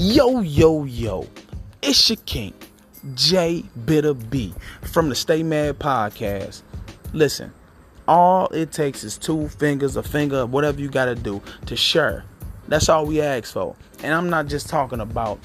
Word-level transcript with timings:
Yo, 0.00 0.42
yo, 0.42 0.84
yo. 0.84 1.26
It's 1.82 2.08
your 2.08 2.18
king, 2.24 2.54
J 3.16 3.64
Bitter 3.84 4.14
B 4.14 4.54
from 4.82 5.08
the 5.08 5.16
Stay 5.16 5.42
Mad 5.42 5.80
podcast. 5.80 6.62
Listen, 7.12 7.52
all 8.06 8.46
it 8.50 8.70
takes 8.70 9.02
is 9.02 9.18
two 9.18 9.48
fingers, 9.48 9.96
a 9.96 10.04
finger, 10.04 10.46
whatever 10.46 10.80
you 10.80 10.88
got 10.88 11.06
to 11.06 11.16
do 11.16 11.42
to 11.66 11.74
share. 11.74 12.24
That's 12.68 12.88
all 12.88 13.06
we 13.06 13.20
ask 13.20 13.52
for. 13.52 13.74
And 14.04 14.14
I'm 14.14 14.30
not 14.30 14.46
just 14.46 14.68
talking 14.68 15.00
about 15.00 15.40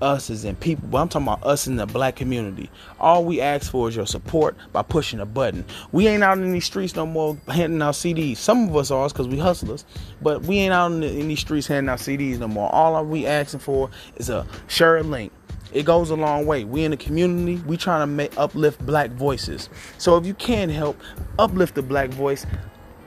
us 0.00 0.30
as 0.30 0.44
in 0.44 0.56
people, 0.56 0.88
but 0.88 0.98
I'm 0.98 1.08
talking 1.08 1.28
about 1.28 1.44
us 1.44 1.66
in 1.66 1.76
the 1.76 1.86
black 1.86 2.16
community. 2.16 2.70
All 3.00 3.24
we 3.24 3.40
ask 3.40 3.70
for 3.70 3.88
is 3.88 3.96
your 3.96 4.06
support 4.06 4.56
by 4.72 4.82
pushing 4.82 5.20
a 5.20 5.26
button. 5.26 5.64
We 5.92 6.06
ain't 6.06 6.22
out 6.22 6.38
in 6.38 6.52
these 6.52 6.64
streets 6.64 6.94
no 6.94 7.06
more 7.06 7.36
handing 7.48 7.82
out 7.82 7.94
CDs. 7.94 8.36
Some 8.36 8.68
of 8.68 8.76
us 8.76 8.90
are 8.90 9.08
because 9.08 9.28
we 9.28 9.38
hustlers, 9.38 9.84
but 10.22 10.42
we 10.42 10.58
ain't 10.58 10.72
out 10.72 10.92
in, 10.92 11.00
the, 11.00 11.20
in, 11.20 11.28
these 11.28 11.40
streets 11.40 11.66
handing 11.66 11.90
out 11.90 11.98
CDs 11.98 12.38
no 12.38 12.48
more. 12.48 12.72
All 12.72 13.04
we 13.04 13.26
asking 13.26 13.60
for 13.60 13.90
is 14.16 14.30
a 14.30 14.46
share 14.68 15.02
link. 15.02 15.32
It 15.72 15.84
goes 15.84 16.10
a 16.10 16.16
long 16.16 16.46
way. 16.46 16.64
We 16.64 16.84
in 16.84 16.92
the 16.92 16.96
community, 16.96 17.62
we 17.66 17.76
trying 17.76 18.00
to 18.00 18.06
make 18.06 18.36
uplift 18.38 18.84
black 18.86 19.10
voices. 19.10 19.68
So 19.98 20.16
if 20.16 20.24
you 20.24 20.34
can 20.34 20.70
help 20.70 20.98
uplift 21.38 21.74
the 21.74 21.82
black 21.82 22.08
voice, 22.10 22.46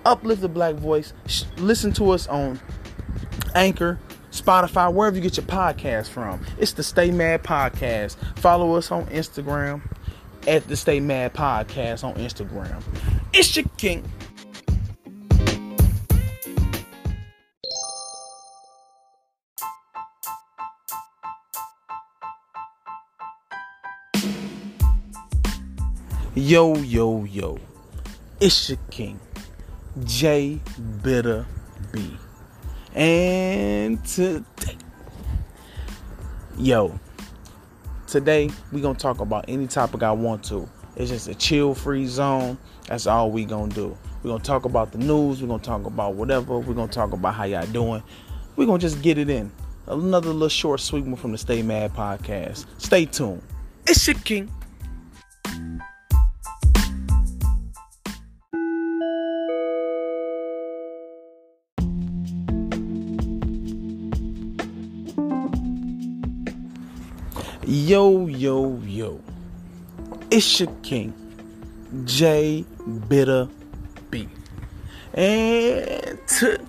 uplift 0.05 0.41
the 0.41 0.49
black 0.49 0.75
voice, 0.75 1.13
sh- 1.25 1.43
listen 1.57 1.91
to 1.93 2.11
us 2.11 2.27
on 2.27 2.59
Anchor, 3.55 3.99
Spotify, 4.31 4.91
wherever 4.91 5.15
you 5.15 5.21
get 5.21 5.37
your 5.37 5.45
podcast 5.45 6.09
from. 6.09 6.43
It's 6.57 6.73
the 6.73 6.83
Stay 6.83 7.11
Mad 7.11 7.43
Podcast. 7.43 8.15
Follow 8.39 8.75
us 8.75 8.91
on 8.91 9.05
Instagram 9.07 9.81
at 10.47 10.67
the 10.67 10.75
Stay 10.75 10.99
Mad 10.99 11.33
Podcast 11.33 12.03
on 12.03 12.15
Instagram. 12.15 12.81
It's 13.33 13.55
your 13.55 13.65
king. 13.77 14.09
Yo, 26.33 26.77
yo, 26.77 27.25
yo. 27.25 27.59
It's 28.39 28.69
your 28.69 28.79
king, 28.89 29.19
J 30.05 30.59
Bitter 31.03 31.45
B. 31.91 32.17
And 32.93 34.03
today, 34.03 34.75
yo, 36.57 36.99
today 38.05 38.49
we 38.73 38.81
gonna 38.81 38.99
talk 38.99 39.21
about 39.21 39.45
any 39.47 39.67
topic 39.67 40.03
I 40.03 40.11
want 40.11 40.43
to. 40.45 40.67
It's 40.97 41.09
just 41.09 41.29
a 41.29 41.35
chill 41.35 41.73
free 41.73 42.05
zone. 42.05 42.57
That's 42.87 43.07
all 43.07 43.31
we 43.31 43.45
gonna 43.45 43.73
do. 43.73 43.97
We're 44.23 44.31
gonna 44.31 44.43
talk 44.43 44.65
about 44.65 44.91
the 44.91 44.97
news, 44.97 45.41
we're 45.41 45.47
gonna 45.47 45.63
talk 45.63 45.85
about 45.85 46.15
whatever, 46.15 46.59
we're 46.59 46.73
gonna 46.73 46.91
talk 46.91 47.13
about 47.13 47.33
how 47.33 47.45
y'all 47.45 47.65
doing. 47.67 48.03
We're 48.57 48.65
gonna 48.65 48.79
just 48.79 49.01
get 49.01 49.17
it 49.17 49.29
in. 49.29 49.51
Another 49.87 50.29
little 50.29 50.49
short 50.49 50.81
sweet 50.81 51.05
one 51.05 51.15
from 51.15 51.31
the 51.31 51.37
Stay 51.37 51.61
Mad 51.61 51.93
podcast. 51.93 52.65
Stay 52.77 53.05
tuned. 53.05 53.41
It's 53.87 54.05
your 54.05 54.17
king. 54.17 54.51
Yo, 67.73 68.27
yo, 68.27 68.81
yo. 68.83 69.21
It's 70.29 70.59
your 70.59 70.69
king, 70.83 71.13
J 72.03 72.65
Bitter 73.07 73.47
B. 74.09 74.27
And 75.13 76.19
to, 76.27 76.59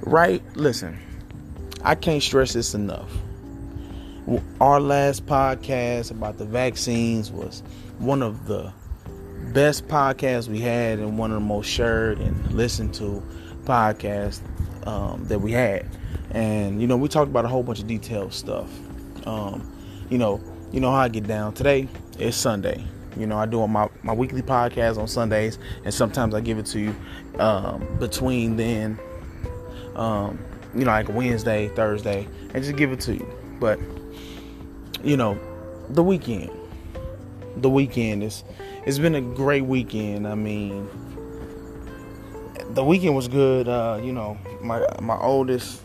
right, 0.00 0.42
listen, 0.56 0.98
I 1.84 1.94
can't 1.94 2.20
stress 2.20 2.54
this 2.54 2.74
enough. 2.74 3.08
Our 4.60 4.80
last 4.80 5.24
podcast 5.24 6.10
about 6.10 6.38
the 6.38 6.44
vaccines 6.44 7.30
was 7.30 7.62
one 7.98 8.22
of 8.22 8.48
the 8.48 8.72
best 9.52 9.86
podcasts 9.86 10.48
we 10.48 10.58
had 10.58 10.98
and 10.98 11.16
one 11.16 11.30
of 11.30 11.36
the 11.36 11.46
most 11.46 11.68
shared 11.68 12.18
and 12.18 12.52
listened 12.52 12.92
to 12.94 13.22
podcasts 13.66 14.40
um, 14.84 15.24
that 15.28 15.38
we 15.38 15.52
had 15.52 15.86
and 16.30 16.80
you 16.80 16.86
know 16.86 16.96
we 16.96 17.08
talked 17.08 17.30
about 17.30 17.44
a 17.44 17.48
whole 17.48 17.62
bunch 17.62 17.80
of 17.80 17.86
detailed 17.86 18.32
stuff. 18.32 18.68
Um, 19.26 19.70
you 20.10 20.18
know, 20.18 20.40
you 20.72 20.80
know 20.80 20.90
how 20.90 20.98
I 20.98 21.08
get 21.08 21.26
down. 21.26 21.54
Today 21.54 21.88
is 22.18 22.36
Sunday. 22.36 22.84
You 23.16 23.26
know, 23.26 23.38
I 23.38 23.46
do 23.46 23.66
my 23.66 23.88
my 24.02 24.12
weekly 24.12 24.42
podcast 24.42 24.98
on 24.98 25.06
Sundays, 25.06 25.58
and 25.84 25.94
sometimes 25.94 26.34
I 26.34 26.40
give 26.40 26.58
it 26.58 26.66
to 26.66 26.80
you 26.80 26.96
um, 27.38 27.96
between 27.98 28.56
then. 28.56 28.98
Um, 29.94 30.38
you 30.74 30.84
know, 30.84 30.90
like 30.90 31.08
Wednesday, 31.08 31.68
Thursday, 31.68 32.26
and 32.52 32.64
just 32.64 32.76
give 32.76 32.90
it 32.90 33.00
to 33.00 33.14
you. 33.14 33.26
But 33.60 33.78
you 35.04 35.16
know, 35.16 35.38
the 35.90 36.02
weekend, 36.02 36.50
the 37.56 37.70
weekend 37.70 38.24
is 38.24 38.42
it's 38.84 38.98
been 38.98 39.14
a 39.14 39.20
great 39.20 39.64
weekend. 39.64 40.26
I 40.26 40.34
mean, 40.34 40.88
the 42.70 42.84
weekend 42.84 43.14
was 43.14 43.28
good. 43.28 43.68
Uh, 43.68 44.00
you 44.02 44.12
know, 44.12 44.36
my 44.60 44.84
my 45.00 45.16
oldest 45.18 45.83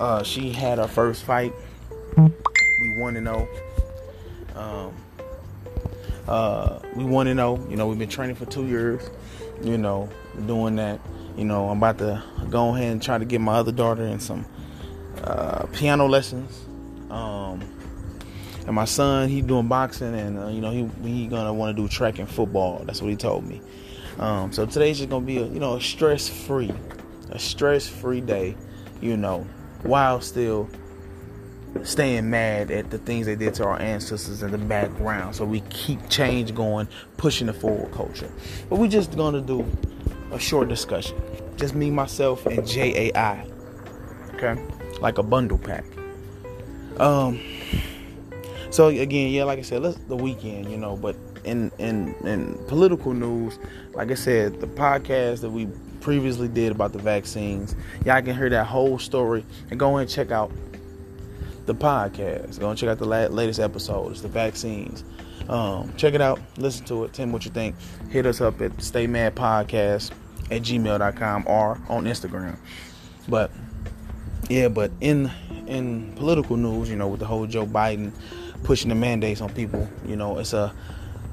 uh, 0.00 0.22
she 0.22 0.50
had 0.50 0.78
her 0.78 0.88
first 0.88 1.24
fight. 1.24 1.52
We 2.16 3.00
won 3.00 3.14
to 3.14 3.20
know. 3.20 3.48
Um, 4.54 4.94
uh, 6.26 6.80
we 6.94 7.04
won 7.04 7.26
to 7.26 7.34
know. 7.34 7.64
You 7.68 7.76
know, 7.76 7.86
we've 7.86 7.98
been 7.98 8.08
training 8.08 8.36
for 8.36 8.46
two 8.46 8.66
years. 8.66 9.08
You 9.62 9.78
know, 9.78 10.08
doing 10.46 10.76
that. 10.76 11.00
You 11.36 11.44
know, 11.44 11.68
I'm 11.68 11.78
about 11.78 11.98
to 11.98 12.22
go 12.50 12.74
ahead 12.74 12.92
and 12.92 13.02
try 13.02 13.18
to 13.18 13.24
get 13.24 13.40
my 13.40 13.54
other 13.54 13.72
daughter 13.72 14.04
in 14.04 14.20
some 14.20 14.44
uh, 15.24 15.66
piano 15.72 16.06
lessons. 16.06 16.64
Um, 17.10 17.60
and 18.66 18.74
my 18.74 18.84
son, 18.84 19.28
he 19.28 19.40
doing 19.40 19.66
boxing, 19.68 20.14
and 20.14 20.38
uh, 20.38 20.48
you 20.48 20.60
know, 20.60 20.70
he 20.70 20.88
he 21.08 21.26
gonna 21.26 21.54
want 21.54 21.76
to 21.76 21.82
do 21.82 21.88
track 21.88 22.18
and 22.18 22.28
football. 22.28 22.82
That's 22.84 23.00
what 23.00 23.08
he 23.10 23.16
told 23.16 23.46
me. 23.46 23.62
Um, 24.18 24.52
so 24.52 24.66
today's 24.66 24.98
just 24.98 25.10
gonna 25.10 25.24
be 25.24 25.38
a 25.38 25.46
you 25.46 25.60
know 25.60 25.76
a 25.76 25.80
stress 25.80 26.28
free, 26.28 26.72
a 27.30 27.38
stress 27.38 27.88
free 27.88 28.20
day. 28.20 28.56
You 29.00 29.16
know, 29.16 29.46
while 29.82 30.20
still 30.20 30.68
staying 31.82 32.28
mad 32.28 32.70
at 32.70 32.90
the 32.90 32.98
things 32.98 33.26
they 33.26 33.36
did 33.36 33.54
to 33.54 33.64
our 33.64 33.80
ancestors 33.80 34.42
in 34.42 34.50
the 34.50 34.58
background. 34.58 35.34
So 35.34 35.44
we 35.44 35.60
keep 35.70 36.08
change 36.08 36.54
going, 36.54 36.88
pushing 37.16 37.46
the 37.46 37.52
forward 37.52 37.92
culture. 37.92 38.30
But 38.68 38.78
we're 38.78 38.88
just 38.88 39.16
gonna 39.16 39.40
do 39.40 39.66
a 40.32 40.38
short 40.38 40.68
discussion. 40.68 41.20
Just 41.56 41.74
me, 41.74 41.90
myself, 41.90 42.46
and 42.46 42.66
JAI. 42.66 43.46
Okay? 44.34 44.60
Like 45.00 45.18
a 45.18 45.22
bundle 45.22 45.58
pack. 45.58 45.84
Um 46.98 47.40
so 48.70 48.88
again, 48.88 49.30
yeah, 49.30 49.44
like 49.44 49.58
I 49.58 49.62
said, 49.62 49.82
let's 49.82 49.98
the 50.08 50.16
weekend, 50.16 50.70
you 50.70 50.76
know, 50.76 50.96
but 50.96 51.16
in 51.44 51.70
in 51.78 52.14
in 52.24 52.58
political 52.66 53.14
news, 53.14 53.58
like 53.94 54.10
I 54.10 54.14
said, 54.14 54.60
the 54.60 54.66
podcast 54.66 55.40
that 55.40 55.50
we 55.50 55.68
previously 56.00 56.48
did 56.48 56.72
about 56.72 56.92
the 56.92 56.98
vaccines. 56.98 57.74
Y'all 58.04 58.22
can 58.22 58.36
hear 58.36 58.50
that 58.50 58.66
whole 58.66 58.98
story 58.98 59.44
and 59.70 59.78
go 59.78 59.96
and 59.96 60.08
check 60.08 60.30
out 60.30 60.50
the 61.66 61.74
podcast. 61.74 62.58
Go 62.58 62.70
and 62.70 62.78
check 62.78 62.88
out 62.88 62.98
the 62.98 63.06
latest 63.06 63.60
episodes, 63.60 64.22
the 64.22 64.28
vaccines. 64.28 65.04
Um, 65.48 65.94
check 65.96 66.14
it 66.14 66.20
out, 66.20 66.40
listen 66.58 66.84
to 66.86 67.04
it, 67.04 67.12
tell 67.14 67.26
me 67.26 67.32
what 67.32 67.44
you 67.44 67.50
think. 67.50 67.74
Hit 68.10 68.26
us 68.26 68.40
up 68.40 68.60
at 68.60 68.82
Stay 68.82 69.06
Mad 69.06 69.34
Podcast 69.34 70.10
at 70.50 70.62
gmail.com 70.62 71.44
or 71.46 71.80
on 71.88 72.04
Instagram. 72.04 72.58
But 73.28 73.50
yeah, 74.48 74.68
but 74.68 74.90
in 75.00 75.30
in 75.66 76.12
political 76.14 76.56
news, 76.56 76.88
you 76.88 76.96
know, 76.96 77.08
with 77.08 77.20
the 77.20 77.26
whole 77.26 77.46
Joe 77.46 77.66
Biden 77.66 78.12
pushing 78.64 78.88
the 78.88 78.94
mandates 78.94 79.40
on 79.40 79.50
people, 79.52 79.88
you 80.06 80.16
know, 80.16 80.38
it's 80.38 80.52
a 80.52 80.74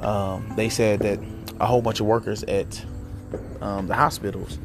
um, 0.02 0.52
they 0.56 0.70
said 0.70 1.00
that 1.02 1.20
a 1.60 1.66
whole 1.66 1.82
bunch 1.82 2.00
of 2.00 2.06
workers 2.06 2.44
at 2.44 2.84
um, 3.66 3.88
the 3.88 3.96
hospitals 3.96 4.60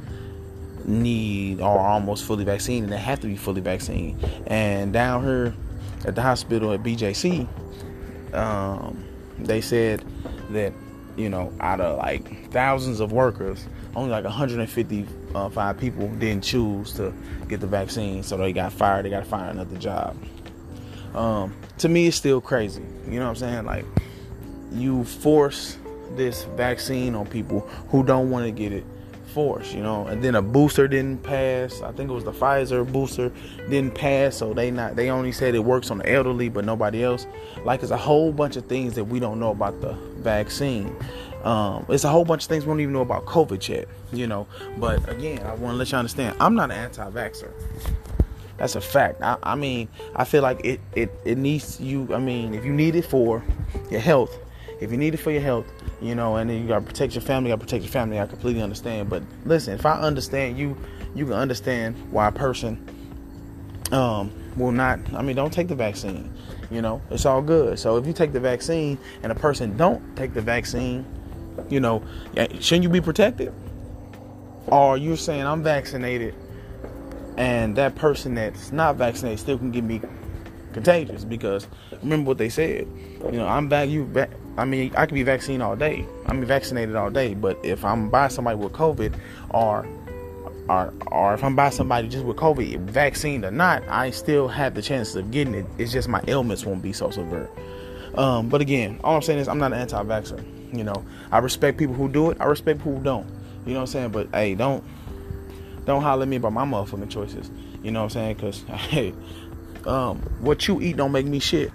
need 0.84 1.60
are 1.60 1.78
almost 1.78 2.24
fully 2.24 2.44
vaccinated 2.44 2.84
and 2.84 2.92
they 2.92 2.98
have 2.98 3.20
to 3.20 3.26
be 3.26 3.36
fully 3.36 3.60
vaccinated. 3.60 4.22
And 4.46 4.92
down 4.92 5.24
here 5.24 5.54
at 6.04 6.14
the 6.14 6.22
hospital 6.22 6.72
at 6.72 6.82
BJC, 6.82 7.48
um, 8.34 9.02
they 9.38 9.60
said 9.62 10.04
that 10.50 10.72
you 11.16 11.28
know 11.28 11.52
out 11.60 11.80
of 11.80 11.98
like 11.98 12.50
thousands 12.50 13.00
of 13.00 13.10
workers, 13.10 13.66
only 13.96 14.10
like 14.10 14.24
155 14.24 15.78
people 15.78 16.08
didn't 16.16 16.44
choose 16.44 16.92
to 16.94 17.14
get 17.48 17.60
the 17.60 17.66
vaccine, 17.66 18.22
so 18.22 18.36
they 18.36 18.52
got 18.52 18.72
fired. 18.72 19.06
They 19.06 19.10
got 19.10 19.24
to 19.24 19.30
find 19.30 19.50
another 19.50 19.78
job. 19.78 20.16
Um, 21.14 21.54
to 21.78 21.88
me, 21.88 22.06
it's 22.06 22.16
still 22.16 22.40
crazy. 22.40 22.82
You 23.06 23.18
know 23.18 23.24
what 23.24 23.30
I'm 23.30 23.36
saying? 23.36 23.64
Like 23.64 23.86
you 24.72 25.04
force 25.04 25.78
this 26.16 26.44
vaccine 26.56 27.14
on 27.14 27.26
people 27.26 27.60
who 27.90 28.02
don't 28.02 28.30
want 28.30 28.46
to 28.46 28.50
get 28.50 28.72
it 28.72 28.84
force, 29.30 29.72
you 29.72 29.82
know. 29.82 30.06
And 30.06 30.22
then 30.22 30.34
a 30.34 30.42
booster 30.42 30.88
didn't 30.88 31.22
pass. 31.22 31.82
I 31.82 31.92
think 31.92 32.10
it 32.10 32.12
was 32.12 32.24
the 32.24 32.32
Pfizer 32.32 32.90
booster 32.90 33.32
didn't 33.68 33.94
pass, 33.94 34.36
so 34.36 34.52
they 34.52 34.70
not 34.70 34.96
they 34.96 35.10
only 35.10 35.32
said 35.32 35.54
it 35.54 35.64
works 35.64 35.90
on 35.90 35.98
the 35.98 36.12
elderly, 36.12 36.48
but 36.48 36.64
nobody 36.64 37.02
else. 37.04 37.26
Like 37.64 37.82
it's 37.82 37.92
a 37.92 37.96
whole 37.96 38.32
bunch 38.32 38.56
of 38.56 38.66
things 38.66 38.94
that 38.94 39.04
we 39.04 39.20
don't 39.20 39.38
know 39.38 39.50
about 39.50 39.80
the 39.80 39.92
vaccine. 40.18 40.94
Um, 41.44 41.86
it's 41.88 42.04
a 42.04 42.08
whole 42.08 42.24
bunch 42.24 42.42
of 42.42 42.48
things 42.48 42.66
we 42.66 42.70
don't 42.70 42.80
even 42.80 42.92
know 42.92 43.00
about 43.00 43.24
COVID 43.24 43.66
yet, 43.66 43.88
you 44.12 44.26
know. 44.26 44.46
But 44.76 45.08
again, 45.08 45.38
I 45.46 45.54
want 45.54 45.74
to 45.74 45.78
let 45.78 45.90
you 45.90 45.96
understand, 45.96 46.36
I'm 46.38 46.54
not 46.54 46.70
an 46.70 46.76
anti-vaxxer. 46.76 47.50
That's 48.58 48.74
a 48.74 48.80
fact. 48.80 49.22
I, 49.22 49.38
I 49.42 49.54
mean, 49.54 49.88
I 50.14 50.24
feel 50.24 50.42
like 50.42 50.62
it, 50.62 50.80
it 50.94 51.10
it 51.24 51.38
needs 51.38 51.80
you. 51.80 52.14
I 52.14 52.18
mean, 52.18 52.52
if 52.52 52.62
you 52.62 52.74
need 52.74 52.94
it 52.94 53.06
for 53.06 53.42
your 53.90 54.00
health, 54.00 54.36
if 54.80 54.90
you 54.90 54.98
need 54.98 55.14
it 55.14 55.16
for 55.16 55.30
your 55.30 55.40
health, 55.40 55.66
you 56.00 56.14
know, 56.14 56.36
and 56.36 56.48
then 56.48 56.60
you 56.60 56.68
gotta 56.68 56.84
protect 56.84 57.14
your 57.14 57.22
family, 57.22 57.50
you 57.50 57.56
gotta 57.56 57.64
protect 57.64 57.84
your 57.84 57.92
family. 57.92 58.18
I 58.18 58.26
completely 58.26 58.62
understand. 58.62 59.08
But 59.10 59.22
listen, 59.44 59.74
if 59.74 59.86
I 59.86 60.00
understand 60.00 60.58
you, 60.58 60.76
you 61.14 61.24
can 61.24 61.34
understand 61.34 61.96
why 62.10 62.28
a 62.28 62.32
person 62.32 62.88
um 63.92 64.32
will 64.56 64.72
not. 64.72 64.98
I 65.14 65.22
mean, 65.22 65.36
don't 65.36 65.52
take 65.52 65.68
the 65.68 65.74
vaccine. 65.74 66.32
You 66.70 66.82
know, 66.82 67.02
it's 67.10 67.26
all 67.26 67.42
good. 67.42 67.78
So 67.78 67.96
if 67.96 68.06
you 68.06 68.12
take 68.12 68.32
the 68.32 68.40
vaccine 68.40 68.98
and 69.22 69.32
a 69.32 69.34
person 69.34 69.76
don't 69.76 70.16
take 70.16 70.34
the 70.34 70.42
vaccine, 70.42 71.04
you 71.68 71.80
know, 71.80 72.02
shouldn't 72.60 72.84
you 72.84 72.88
be 72.88 73.00
protected? 73.00 73.52
Or 74.66 74.96
you're 74.96 75.16
saying 75.16 75.46
I'm 75.46 75.62
vaccinated 75.62 76.34
and 77.36 77.74
that 77.76 77.94
person 77.94 78.34
that's 78.34 78.70
not 78.70 78.96
vaccinated 78.96 79.40
still 79.40 79.58
can 79.58 79.70
get 79.70 79.82
me 79.82 80.00
contagious 80.72 81.24
because 81.24 81.66
remember 82.02 82.28
what 82.28 82.38
they 82.38 82.48
said. 82.48 82.86
You 83.24 83.38
know, 83.38 83.48
I'm 83.48 83.68
back. 83.68 83.88
You 83.88 84.04
back. 84.04 84.30
I 84.60 84.66
mean, 84.66 84.92
I 84.94 85.06
can 85.06 85.14
be 85.14 85.22
vaccinated 85.22 85.62
all 85.62 85.74
day. 85.74 86.06
I 86.26 86.34
mean, 86.34 86.44
vaccinated 86.44 86.94
all 86.94 87.08
day. 87.08 87.32
But 87.32 87.58
if 87.62 87.82
I'm 87.82 88.10
by 88.10 88.28
somebody 88.28 88.58
with 88.58 88.74
COVID, 88.74 89.14
or 89.48 89.86
or 90.68 90.92
or 91.06 91.32
if 91.32 91.42
I'm 91.42 91.56
by 91.56 91.70
somebody 91.70 92.08
just 92.08 92.26
with 92.26 92.36
COVID, 92.36 92.80
vaccine 92.80 93.42
or 93.42 93.50
not, 93.50 93.82
I 93.88 94.10
still 94.10 94.48
have 94.48 94.74
the 94.74 94.82
chances 94.82 95.16
of 95.16 95.30
getting 95.30 95.54
it. 95.54 95.64
It's 95.78 95.92
just 95.92 96.08
my 96.08 96.22
ailments 96.28 96.66
won't 96.66 96.82
be 96.82 96.92
so 96.92 97.10
severe. 97.10 97.48
Um, 98.16 98.50
but 98.50 98.60
again, 98.60 99.00
all 99.02 99.16
I'm 99.16 99.22
saying 99.22 99.38
is 99.38 99.48
I'm 99.48 99.56
not 99.56 99.72
an 99.72 99.78
anti-vaxxer. 99.78 100.76
You 100.76 100.84
know, 100.84 101.06
I 101.32 101.38
respect 101.38 101.78
people 101.78 101.94
who 101.94 102.08
do 102.08 102.30
it. 102.30 102.36
I 102.38 102.44
respect 102.44 102.80
people 102.80 102.96
who 102.96 103.02
don't. 103.02 103.26
You 103.64 103.72
know 103.72 103.80
what 103.80 103.80
I'm 103.80 103.86
saying? 103.86 104.10
But 104.10 104.28
hey, 104.34 104.54
don't 104.56 104.84
don't 105.86 106.02
holler 106.02 106.24
at 106.24 106.28
me 106.28 106.36
about 106.36 106.52
my 106.52 106.66
motherfucking 106.66 107.08
choices. 107.08 107.50
You 107.82 107.92
know 107.92 108.00
what 108.00 108.16
I'm 108.16 108.34
saying? 108.34 108.34
Because 108.34 108.60
hey, 108.68 109.14
um, 109.86 110.18
what 110.40 110.68
you 110.68 110.82
eat 110.82 110.98
don't 110.98 111.12
make 111.12 111.24
me 111.24 111.38
shit. 111.38 111.72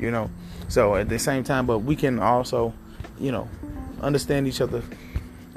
You 0.00 0.10
know. 0.10 0.28
So 0.68 0.96
at 0.96 1.08
the 1.08 1.18
same 1.18 1.44
time, 1.44 1.66
but 1.66 1.80
we 1.80 1.96
can 1.96 2.18
also, 2.18 2.72
you 3.18 3.32
know, 3.32 3.48
understand 4.00 4.48
each 4.48 4.60
other 4.60 4.82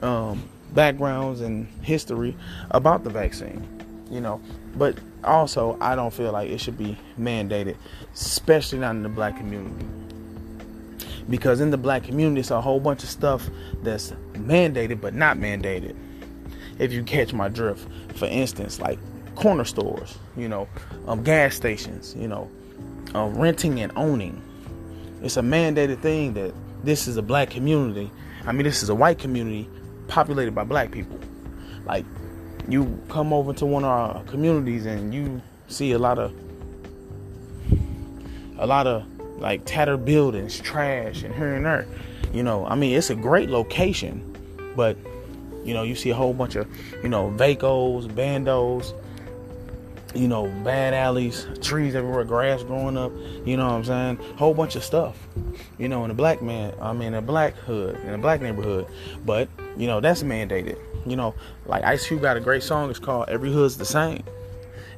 um, 0.01 0.47
backgrounds 0.73 1.41
and 1.41 1.67
history 1.81 2.35
about 2.71 3.03
the 3.03 3.09
vaccine. 3.09 3.67
You 4.11 4.21
know, 4.21 4.41
but 4.75 4.97
also 5.23 5.77
I 5.79 5.95
don't 5.95 6.13
feel 6.13 6.31
like 6.31 6.49
it 6.49 6.59
should 6.59 6.77
be 6.77 6.97
mandated, 7.19 7.75
especially 8.13 8.79
not 8.79 8.91
in 8.91 9.03
the 9.03 9.09
black 9.09 9.37
community. 9.37 9.85
Because 11.29 11.61
in 11.61 11.69
the 11.69 11.77
black 11.77 12.03
community, 12.03 12.39
it's 12.39 12.49
a 12.49 12.59
whole 12.59 12.79
bunch 12.79 13.03
of 13.03 13.09
stuff 13.09 13.47
that's 13.83 14.11
mandated 14.33 14.99
but 14.99 15.13
not 15.13 15.37
mandated 15.37 15.95
if 16.79 16.91
you 16.91 17.03
catch 17.03 17.33
my 17.33 17.49
drift. 17.49 17.87
For 18.15 18.25
instance, 18.25 18.79
like 18.79 18.97
corner 19.35 19.65
stores, 19.65 20.17
you 20.35 20.49
know, 20.49 20.67
um, 21.07 21.23
gas 21.23 21.55
stations, 21.55 22.15
you 22.17 22.27
know, 22.27 22.49
uh, 23.13 23.27
renting 23.27 23.79
and 23.79 23.91
owning. 23.95 24.41
It's 25.21 25.37
a 25.37 25.41
mandated 25.41 25.99
thing 25.99 26.33
that 26.33 26.53
this 26.83 27.07
is 27.07 27.17
a 27.17 27.21
black 27.21 27.49
community. 27.49 28.11
I 28.45 28.51
mean, 28.51 28.63
this 28.63 28.83
is 28.83 28.89
a 28.89 28.95
white 28.95 29.19
community 29.19 29.69
populated 30.07 30.55
by 30.55 30.63
black 30.63 30.91
people. 30.91 31.19
Like, 31.85 32.05
you 32.67 33.01
come 33.09 33.33
over 33.33 33.53
to 33.53 33.65
one 33.65 33.83
of 33.83 33.89
our 33.89 34.23
communities 34.23 34.85
and 34.85 35.13
you 35.13 35.41
see 35.67 35.91
a 35.91 35.99
lot 35.99 36.19
of, 36.19 36.33
a 38.57 38.65
lot 38.65 38.87
of 38.87 39.05
like 39.39 39.65
tattered 39.65 40.05
buildings, 40.05 40.59
trash, 40.59 41.23
and 41.23 41.33
here 41.33 41.53
and 41.53 41.65
there. 41.65 41.87
You 42.33 42.43
know, 42.43 42.65
I 42.65 42.75
mean, 42.75 42.95
it's 42.95 43.09
a 43.09 43.15
great 43.15 43.49
location, 43.49 44.35
but 44.75 44.97
you 45.63 45.73
know, 45.73 45.83
you 45.83 45.95
see 45.95 46.09
a 46.09 46.15
whole 46.15 46.33
bunch 46.33 46.55
of, 46.55 46.67
you 47.03 47.09
know, 47.09 47.29
vacos, 47.31 48.07
bandos, 48.07 48.93
you 50.15 50.27
know, 50.27 50.47
bad 50.63 50.93
alleys, 50.93 51.47
trees 51.61 51.95
everywhere, 51.95 52.23
grass 52.23 52.63
growing 52.63 52.97
up, 52.97 53.11
you 53.45 53.57
know 53.57 53.65
what 53.65 53.73
I'm 53.73 53.83
saying? 53.83 54.17
Whole 54.37 54.53
bunch 54.53 54.75
of 54.75 54.83
stuff. 54.83 55.27
You 55.77 55.87
know, 55.87 56.03
in 56.05 56.11
a 56.11 56.15
black 56.15 56.41
man, 56.41 56.73
I 56.81 56.93
mean 56.93 57.13
a 57.13 57.21
black 57.21 57.53
hood, 57.53 57.95
in 58.03 58.13
a 58.13 58.17
black 58.17 58.41
neighborhood. 58.41 58.87
But, 59.25 59.49
you 59.77 59.87
know, 59.87 59.99
that's 59.99 60.23
mandated. 60.23 60.77
You 61.05 61.15
know, 61.15 61.35
like 61.65 61.83
Ice 61.83 62.07
Cube 62.07 62.21
got 62.21 62.37
a 62.37 62.39
great 62.39 62.63
song, 62.63 62.89
it's 62.89 62.99
called 62.99 63.29
Every 63.29 63.51
Hood's 63.51 63.77
the 63.77 63.85
Same. 63.85 64.23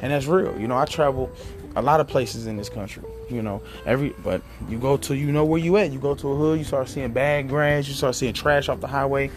And 0.01 0.11
that's 0.11 0.25
real. 0.25 0.57
You 0.59 0.67
know, 0.67 0.77
I 0.77 0.85
travel 0.85 1.29
a 1.75 1.81
lot 1.81 1.99
of 1.99 2.07
places 2.07 2.47
in 2.47 2.57
this 2.57 2.69
country. 2.69 3.03
You 3.29 3.41
know, 3.41 3.61
every 3.85 4.15
but 4.23 4.41
you 4.67 4.77
go 4.79 4.97
to 4.97 5.15
you 5.15 5.31
know 5.31 5.45
where 5.45 5.59
you 5.59 5.77
at. 5.77 5.91
You 5.91 5.99
go 5.99 6.15
to 6.15 6.31
a 6.31 6.35
hood, 6.35 6.59
you 6.59 6.65
start 6.65 6.89
seeing 6.89 7.11
bad 7.11 7.47
grass, 7.47 7.87
you 7.87 7.93
start 7.93 8.15
seeing 8.15 8.33
trash 8.33 8.67
off 8.67 8.81
the 8.81 8.87
highway 8.87 9.29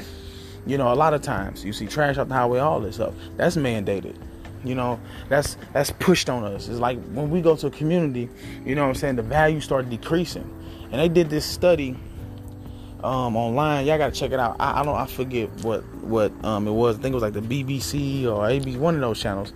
you 0.67 0.79
know, 0.79 0.93
a 0.93 0.95
lot 0.95 1.13
of 1.15 1.23
times 1.23 1.65
you 1.65 1.73
see 1.73 1.87
trash 1.87 2.17
off 2.17 2.29
the 2.29 2.35
highway, 2.35 2.59
all 2.59 2.81
this 2.81 2.97
stuff. 2.97 3.15
That's 3.37 3.57
mandated. 3.57 4.17
You 4.65 4.75
know, 4.75 5.01
that's 5.29 5.57
that's 5.73 5.91
pushed 5.91 6.31
on 6.31 6.45
us. 6.45 6.69
It's 6.69 6.79
like 6.79 7.03
when 7.09 7.31
we 7.31 7.41
go 7.41 7.57
to 7.57 7.67
a 7.67 7.71
community, 7.71 8.29
you 8.65 8.75
know 8.75 8.83
what 8.83 8.89
I'm 8.89 8.95
saying, 8.95 9.17
the 9.17 9.23
value 9.23 9.61
start 9.61 9.91
decreasing. 9.91 10.51
And 10.91 11.01
they 11.01 11.09
did 11.09 11.29
this 11.29 11.45
study 11.45 11.97
um, 13.03 13.37
online. 13.37 13.87
Y'all 13.87 13.99
gotta 13.99 14.13
check 14.13 14.33
it 14.33 14.41
out. 14.41 14.57
I, 14.59 14.81
I 14.81 14.85
don't 14.85 14.97
I 14.97 15.07
forget 15.07 15.51
what 15.63 15.85
what 15.97 16.33
um, 16.45 16.67
it 16.67 16.73
was. 16.73 16.99
I 16.99 17.03
think 17.03 17.13
it 17.13 17.21
was 17.21 17.23
like 17.23 17.35
the 17.35 17.41
BBC 17.41 18.25
or 18.25 18.49
ABC, 18.49 18.77
one 18.79 18.95
of 18.95 19.01
those 19.01 19.21
channels. 19.21 19.53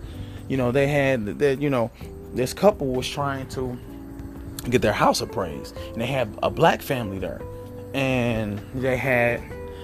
You 0.47 0.57
know, 0.57 0.71
they 0.71 0.87
had 0.87 1.25
that. 1.39 1.61
You 1.61 1.69
know, 1.69 1.91
this 2.33 2.53
couple 2.53 2.87
was 2.87 3.09
trying 3.09 3.47
to 3.49 3.77
get 4.69 4.81
their 4.81 4.93
house 4.93 5.21
appraised, 5.21 5.75
and 5.93 6.01
they 6.01 6.07
had 6.07 6.29
a 6.43 6.49
black 6.49 6.81
family 6.81 7.19
there, 7.19 7.41
and 7.93 8.59
they 8.75 8.97
had 8.97 9.41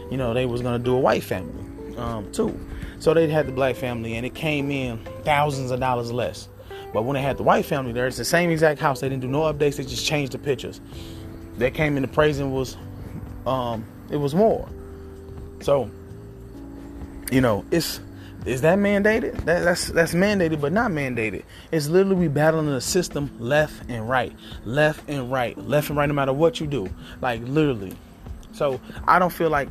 you 0.10 0.18
know, 0.18 0.34
they 0.34 0.46
was 0.46 0.62
gonna 0.62 0.80
do 0.80 0.96
a 0.96 1.00
white 1.00 1.24
family 1.24 1.98
um, 1.98 2.32
too. 2.32 2.58
So 3.06 3.14
they 3.14 3.28
had 3.28 3.46
the 3.46 3.52
black 3.52 3.76
family, 3.76 4.16
and 4.16 4.26
it 4.26 4.34
came 4.34 4.72
in 4.72 4.98
thousands 5.26 5.70
of 5.70 5.80
dollars 5.80 6.12
less. 6.12 6.50
But 6.92 7.04
when 7.04 7.14
they 7.14 7.22
had 7.22 7.38
the 7.38 7.44
white 7.44 7.64
family 7.64 7.92
there, 7.92 8.08
it's 8.08 8.18
the 8.18 8.26
same 8.26 8.50
exact 8.50 8.80
house. 8.80 9.00
They 9.00 9.10
didn't 9.10 9.22
do 9.22 9.28
no 9.28 9.42
updates. 9.42 9.76
They 9.76 9.84
just 9.84 10.08
changed 10.08 10.32
the 10.32 10.40
pictures. 10.40 10.82
That 11.60 11.76
came 11.76 11.98
in 11.98 12.02
the 12.02 12.08
praising 12.08 12.52
was, 12.52 12.78
um, 13.46 13.86
it 14.10 14.18
was 14.18 14.34
more. 14.34 14.68
So, 15.62 15.92
you 17.32 17.42
know, 17.42 17.64
it's 17.70 18.00
is 18.44 18.62
that 18.62 18.80
mandated? 18.80 19.36
That, 19.46 19.64
that's 19.64 19.90
that's 19.90 20.16
mandated, 20.16 20.60
but 20.60 20.74
not 20.74 20.90
mandated. 20.90 21.44
It's 21.72 21.88
literally 21.88 22.16
we 22.16 22.28
battling 22.28 22.72
the 22.72 22.82
system 22.82 23.30
left 23.38 23.88
and 23.88 24.10
right, 24.10 24.34
left 24.64 25.08
and 25.08 25.32
right, 25.32 25.56
left 25.60 25.90
and 25.90 25.98
right, 26.00 26.08
no 26.08 26.16
matter 26.16 26.34
what 26.34 26.60
you 26.60 26.66
do. 26.66 26.90
Like 27.22 27.42
literally. 27.44 27.94
So 28.52 28.82
I 29.08 29.20
don't 29.20 29.32
feel 29.32 29.52
like 29.52 29.70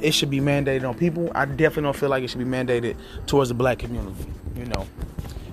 it 0.00 0.12
should 0.12 0.30
be 0.30 0.40
mandated 0.40 0.88
on 0.88 0.94
people. 0.94 1.30
I 1.34 1.44
definitely 1.44 1.84
don't 1.84 1.96
feel 1.96 2.08
like 2.08 2.22
it 2.22 2.28
should 2.28 2.38
be 2.38 2.44
mandated 2.44 2.96
towards 3.26 3.48
the 3.48 3.54
black 3.54 3.78
community. 3.78 4.26
You 4.56 4.66
know, 4.66 4.86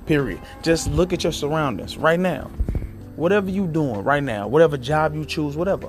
period. 0.05 0.39
Just 0.61 0.89
look 0.91 1.13
at 1.13 1.23
your 1.23 1.33
surroundings 1.33 1.97
right 1.97 2.19
now. 2.19 2.49
Whatever 3.15 3.49
you 3.49 3.67
doing 3.67 4.03
right 4.03 4.23
now, 4.23 4.47
whatever 4.47 4.77
job 4.77 5.15
you 5.15 5.25
choose, 5.25 5.55
whatever. 5.55 5.87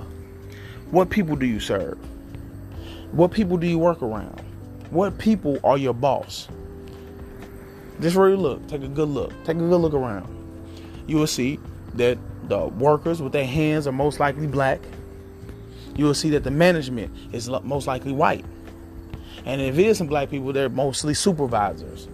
What 0.91 1.09
people 1.09 1.37
do 1.37 1.47
you 1.47 1.61
serve? 1.61 1.99
What 3.13 3.31
people 3.31 3.57
do 3.57 3.67
you 3.67 3.79
work 3.79 4.03
around? 4.03 4.41
What 4.91 5.19
people 5.19 5.59
are 5.65 5.79
your 5.79 5.95
boss? 5.95 6.49
Just 8.01 8.17
really 8.17 8.37
look. 8.37 8.67
Take 8.69 8.83
a 8.83 8.89
good 8.89 9.09
look. 9.09 9.33
Take 9.45 9.57
a 9.57 9.61
good 9.61 9.77
look 9.77 9.95
around. 9.95 10.29
You 11.07 11.17
will 11.17 11.27
see 11.27 11.59
that 11.95 12.19
the 12.49 12.67
workers 12.67 13.23
with 13.23 13.33
their 13.33 13.47
hands 13.47 13.87
are 13.87 13.93
most 13.93 14.21
likely 14.21 14.47
black 14.47 14.81
you 15.97 16.05
will 16.05 16.15
see 16.15 16.31
that 16.31 16.45
the 16.45 16.51
management 16.51 17.15
is 17.33 17.49
most 17.49 17.87
likely 17.87 18.13
white. 18.13 18.45
And 19.45 19.61
if 19.61 19.79
it 19.79 19.87
is 19.87 19.99
some 19.99 20.07
black 20.07 20.31
people, 20.31 20.53
they're 20.53 20.69
mostly 20.69 21.15
supervisors. 21.15 22.09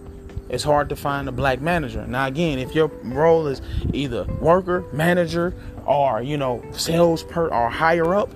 It's 0.49 0.63
hard 0.63 0.89
to 0.89 0.95
find 0.95 1.29
a 1.29 1.31
black 1.31 1.61
manager. 1.61 2.05
Now, 2.07 2.25
again, 2.25 2.57
if 2.57 2.73
your 2.73 2.87
role 3.03 3.45
is 3.47 3.61
either 3.93 4.23
worker, 4.41 4.83
manager, 4.91 5.53
or 5.85 6.21
you 6.21 6.37
know, 6.37 6.63
sales 6.71 7.23
per 7.23 7.47
or 7.49 7.69
higher 7.69 8.15
up, 8.15 8.31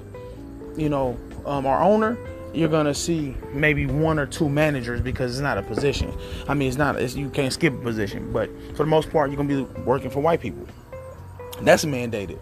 you 0.77 0.89
know, 0.89 1.17
um, 1.45 1.65
or 1.65 1.79
owner, 1.79 2.17
you're 2.53 2.69
gonna 2.69 2.93
see 2.93 3.35
maybe 3.51 3.88
one 3.88 4.19
or 4.19 4.27
two 4.27 4.47
managers 4.47 5.01
because 5.01 5.31
it's 5.31 5.41
not 5.41 5.57
a 5.57 5.63
position. 5.63 6.13
I 6.47 6.53
mean, 6.53 6.67
it's 6.67 6.77
not. 6.77 7.01
It's, 7.01 7.15
you 7.15 7.29
can't 7.29 7.51
skip 7.51 7.73
a 7.73 7.77
position, 7.77 8.31
but 8.31 8.50
for 8.75 8.83
the 8.83 8.89
most 8.89 9.09
part, 9.09 9.31
you're 9.31 9.38
gonna 9.38 9.65
be 9.65 9.81
working 9.81 10.12
for 10.12 10.19
white 10.19 10.39
people. 10.39 10.67
That's 11.62 11.83
mandated. 11.85 12.39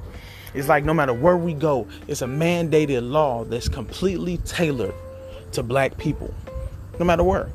It's 0.53 0.67
like 0.67 0.83
no 0.83 0.93
matter 0.93 1.13
where 1.13 1.37
we 1.37 1.53
go, 1.53 1.87
it's 2.07 2.21
a 2.21 2.27
mandated 2.27 3.09
law 3.09 3.43
that's 3.45 3.69
completely 3.69 4.37
tailored 4.39 4.93
to 5.53 5.63
black 5.63 5.97
people, 5.97 6.33
no 6.99 7.05
matter 7.05 7.23
where. 7.23 7.49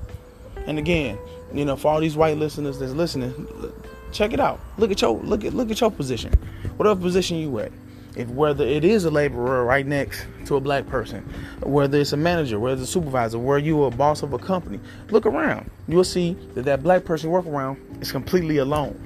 And 0.67 0.79
again, 0.79 1.19
you 1.53 1.65
know, 1.65 1.77
for 1.77 1.93
all 1.93 2.01
these 2.01 2.17
white 2.17 2.39
listeners 2.39 2.79
that's 2.79 2.93
listening, 2.93 3.73
check 4.13 4.33
it 4.33 4.41
out. 4.41 4.61
Look 4.79 4.91
at 4.91 5.01
your 5.01 5.17
look 5.19 5.45
at 5.45 5.53
look 5.53 5.71
at 5.71 5.81
your 5.81 5.91
position. 5.91 6.33
Whatever 6.77 7.01
position 7.01 7.37
you 7.37 7.59
at. 7.61 7.73
If 8.17 8.31
whether 8.31 8.65
it 8.65 8.83
is 8.83 9.05
a 9.05 9.11
laborer 9.11 9.63
right 9.65 9.87
next 9.87 10.27
to 10.47 10.57
a 10.57 10.61
black 10.61 10.87
person, 10.87 11.21
whether 11.63 11.99
it's 11.99 12.15
a 12.15 12.17
manager, 12.17 12.59
whether 12.59 12.81
it's 12.81 12.89
a 12.89 12.93
supervisor, 12.93 13.39
where 13.39 13.59
you 13.59 13.85
a 13.85 13.91
boss 13.91 14.23
of 14.23 14.33
a 14.33 14.39
company, 14.39 14.81
look 15.11 15.27
around. 15.27 15.71
You'll 15.87 16.03
see 16.03 16.33
that 16.55 16.65
that 16.65 16.83
black 16.83 17.05
person 17.05 17.29
work 17.29 17.45
around 17.45 17.77
is 18.01 18.11
completely 18.11 18.57
alone. 18.57 18.99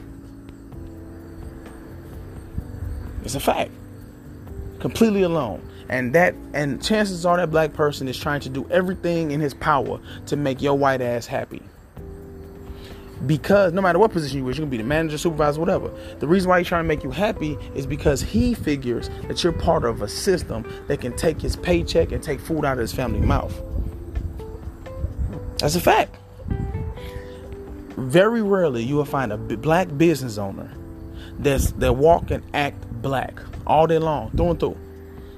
It's 3.24 3.34
a 3.34 3.40
fact 3.40 3.72
completely 4.80 5.22
alone. 5.22 5.62
And 5.88 6.14
that 6.14 6.34
and 6.54 6.82
chances 6.82 7.26
are 7.26 7.36
that 7.36 7.50
black 7.50 7.72
person 7.72 8.08
is 8.08 8.18
trying 8.18 8.40
to 8.40 8.48
do 8.48 8.66
everything 8.70 9.30
in 9.32 9.40
his 9.40 9.54
power 9.54 10.00
to 10.26 10.36
make 10.36 10.62
your 10.62 10.74
white 10.76 11.00
ass 11.00 11.26
happy. 11.26 11.62
because 13.26 13.72
no 13.72 13.82
matter 13.82 13.98
what 13.98 14.12
position 14.12 14.38
you 14.38 14.44
wish, 14.44 14.56
you 14.56 14.62
can 14.62 14.70
be 14.70 14.78
the 14.78 14.84
manager, 14.84 15.18
supervisor, 15.18 15.60
whatever. 15.60 15.90
The 16.20 16.28
reason 16.28 16.48
why 16.48 16.58
he's 16.58 16.68
trying 16.68 16.84
to 16.84 16.88
make 16.88 17.04
you 17.04 17.10
happy 17.10 17.58
is 17.74 17.86
because 17.86 18.22
he 18.22 18.54
figures 18.54 19.10
that 19.28 19.42
you're 19.44 19.52
part 19.52 19.84
of 19.84 20.02
a 20.02 20.08
system 20.08 20.64
that 20.86 21.00
can 21.00 21.14
take 21.16 21.40
his 21.40 21.56
paycheck 21.56 22.12
and 22.12 22.22
take 22.22 22.40
food 22.40 22.64
out 22.64 22.74
of 22.74 22.78
his 22.78 22.92
family 22.92 23.20
mouth. 23.20 23.60
That's 25.58 25.76
a 25.76 25.80
fact. 25.80 26.16
Very 27.96 28.40
rarely 28.42 28.82
you 28.82 28.96
will 28.96 29.04
find 29.04 29.32
a 29.32 29.36
black 29.36 29.96
business 29.98 30.38
owner 30.38 30.72
that's 31.38 31.72
that 31.72 31.96
walk 31.96 32.30
and 32.30 32.42
act 32.54 32.86
black 33.02 33.38
all 33.70 33.86
day 33.86 33.98
long, 33.98 34.30
through 34.32 34.50
and 34.50 34.60
through. 34.60 34.76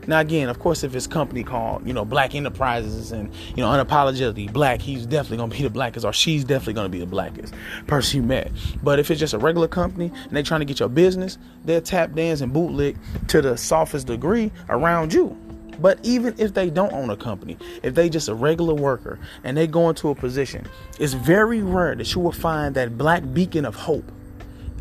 Now 0.06 0.18
again, 0.18 0.48
of 0.48 0.58
course, 0.58 0.82
if 0.82 0.96
it's 0.96 1.06
company 1.06 1.44
called, 1.44 1.86
you 1.86 1.92
know, 1.92 2.04
Black 2.04 2.34
Enterprises 2.34 3.12
and 3.12 3.32
you 3.50 3.62
know, 3.62 3.68
unapologetically 3.68 4.52
black, 4.52 4.80
he's 4.80 5.06
definitely 5.06 5.36
gonna 5.36 5.54
be 5.54 5.62
the 5.62 5.70
blackest, 5.70 6.04
or 6.04 6.12
she's 6.12 6.42
definitely 6.42 6.72
gonna 6.72 6.88
be 6.88 6.98
the 6.98 7.06
blackest 7.06 7.54
person 7.86 8.16
you 8.16 8.26
met. 8.26 8.50
But 8.82 8.98
if 8.98 9.10
it's 9.10 9.20
just 9.20 9.34
a 9.34 9.38
regular 9.38 9.68
company 9.68 10.10
and 10.24 10.32
they're 10.32 10.42
trying 10.42 10.60
to 10.60 10.64
get 10.64 10.80
your 10.80 10.88
business, 10.88 11.38
they'll 11.64 11.80
tap 11.80 12.14
dance 12.14 12.40
and 12.40 12.52
bootlick 12.52 12.96
to 13.28 13.40
the 13.40 13.56
softest 13.56 14.08
degree 14.08 14.50
around 14.68 15.12
you. 15.12 15.36
But 15.78 16.00
even 16.02 16.34
if 16.36 16.52
they 16.52 16.68
don't 16.68 16.92
own 16.92 17.10
a 17.10 17.16
company, 17.16 17.56
if 17.82 17.94
they 17.94 18.08
just 18.08 18.28
a 18.28 18.34
regular 18.34 18.74
worker 18.74 19.20
and 19.44 19.56
they 19.56 19.66
go 19.66 19.88
into 19.88 20.08
a 20.10 20.14
position, 20.14 20.66
it's 20.98 21.12
very 21.12 21.62
rare 21.62 21.94
that 21.94 22.12
you 22.12 22.20
will 22.20 22.32
find 22.32 22.74
that 22.74 22.98
black 22.98 23.22
beacon 23.32 23.64
of 23.64 23.76
hope 23.76 24.10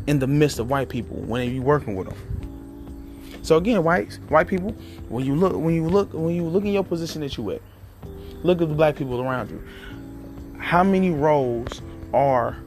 in 0.07 0.17
the 0.17 0.27
midst 0.27 0.57
of 0.57 0.69
white 0.69 0.89
people 0.89 1.17
when 1.17 1.53
you're 1.53 1.63
working 1.63 1.95
with 1.95 2.09
them. 2.09 2.40
So 3.41 3.57
again, 3.57 3.83
white 3.83 4.13
white 4.29 4.47
people, 4.47 4.71
when 5.09 5.25
you 5.25 5.35
look 5.35 5.53
when 5.53 5.73
you 5.73 5.87
look 5.87 6.13
when 6.13 6.35
you 6.35 6.43
look 6.43 6.63
in 6.63 6.73
your 6.73 6.83
position 6.83 7.21
that 7.21 7.37
you 7.37 7.51
at, 7.51 7.61
look 8.43 8.61
at 8.61 8.69
the 8.69 8.75
black 8.75 8.95
people 8.95 9.21
around 9.21 9.49
you. 9.49 9.61
How 10.59 10.83
many 10.83 11.09
roles 11.09 11.81
are 12.13 12.57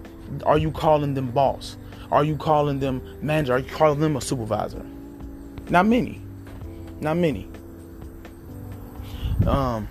are 0.45 0.59
you 0.59 0.71
calling 0.71 1.15
them 1.15 1.31
boss? 1.31 1.77
Are 2.11 2.25
you 2.25 2.37
calling 2.37 2.81
them 2.81 3.03
manager? 3.23 3.55
Are 3.55 3.59
you 3.61 3.71
calling 3.71 4.01
them 4.01 4.17
a 4.17 4.21
supervisor? 4.21 4.85
Not 5.71 5.87
many. 5.87 6.21
Not 7.01 7.17
many. 7.17 7.49
Um 9.47 9.89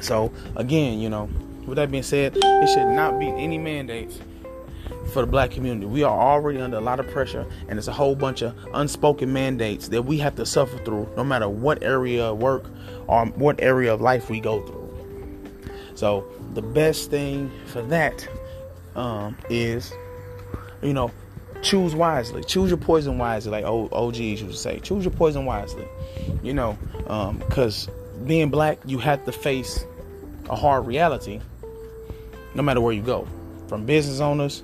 so 0.00 0.32
again, 0.56 0.98
you 1.00 1.10
know, 1.10 1.28
with 1.66 1.76
that 1.76 1.90
being 1.90 2.02
said, 2.02 2.36
it 2.36 2.68
should 2.68 2.94
not 2.94 3.18
be 3.18 3.28
any 3.28 3.58
mandates 3.58 4.20
for 5.10 5.20
the 5.20 5.26
black 5.26 5.50
community. 5.50 5.86
We 5.86 6.02
are 6.02 6.18
already 6.18 6.60
under 6.60 6.76
a 6.76 6.80
lot 6.80 7.00
of 7.00 7.08
pressure, 7.08 7.46
and 7.68 7.78
it's 7.78 7.88
a 7.88 7.92
whole 7.92 8.14
bunch 8.14 8.42
of 8.42 8.54
unspoken 8.74 9.32
mandates 9.32 9.88
that 9.88 10.02
we 10.02 10.18
have 10.18 10.36
to 10.36 10.46
suffer 10.46 10.78
through 10.78 11.08
no 11.16 11.24
matter 11.24 11.48
what 11.48 11.82
area 11.82 12.26
of 12.26 12.38
work 12.38 12.64
or 13.06 13.26
what 13.26 13.60
area 13.60 13.92
of 13.92 14.00
life 14.00 14.30
we 14.30 14.40
go 14.40 14.64
through. 14.66 14.78
So, 15.94 16.24
the 16.54 16.62
best 16.62 17.10
thing 17.10 17.50
for 17.66 17.82
that 17.82 18.26
um, 18.96 19.36
is, 19.48 19.92
you 20.82 20.92
know, 20.92 21.10
choose 21.62 21.94
wisely. 21.94 22.42
Choose 22.44 22.70
your 22.70 22.78
poison 22.78 23.18
wisely, 23.18 23.52
like 23.52 23.64
OGs 23.64 24.18
used 24.18 24.46
to 24.46 24.52
say. 24.54 24.78
Choose 24.80 25.04
your 25.04 25.12
poison 25.12 25.44
wisely. 25.44 25.86
You 26.42 26.54
know, 26.54 26.78
because 27.38 27.88
um, 27.88 28.26
being 28.26 28.50
black, 28.50 28.78
you 28.86 28.98
have 28.98 29.24
to 29.26 29.32
face 29.32 29.84
a 30.48 30.56
hard 30.56 30.86
reality 30.86 31.40
no 32.54 32.62
matter 32.62 32.80
where 32.80 32.92
you 32.92 33.02
go. 33.02 33.26
From 33.68 33.86
business 33.86 34.20
owners 34.20 34.62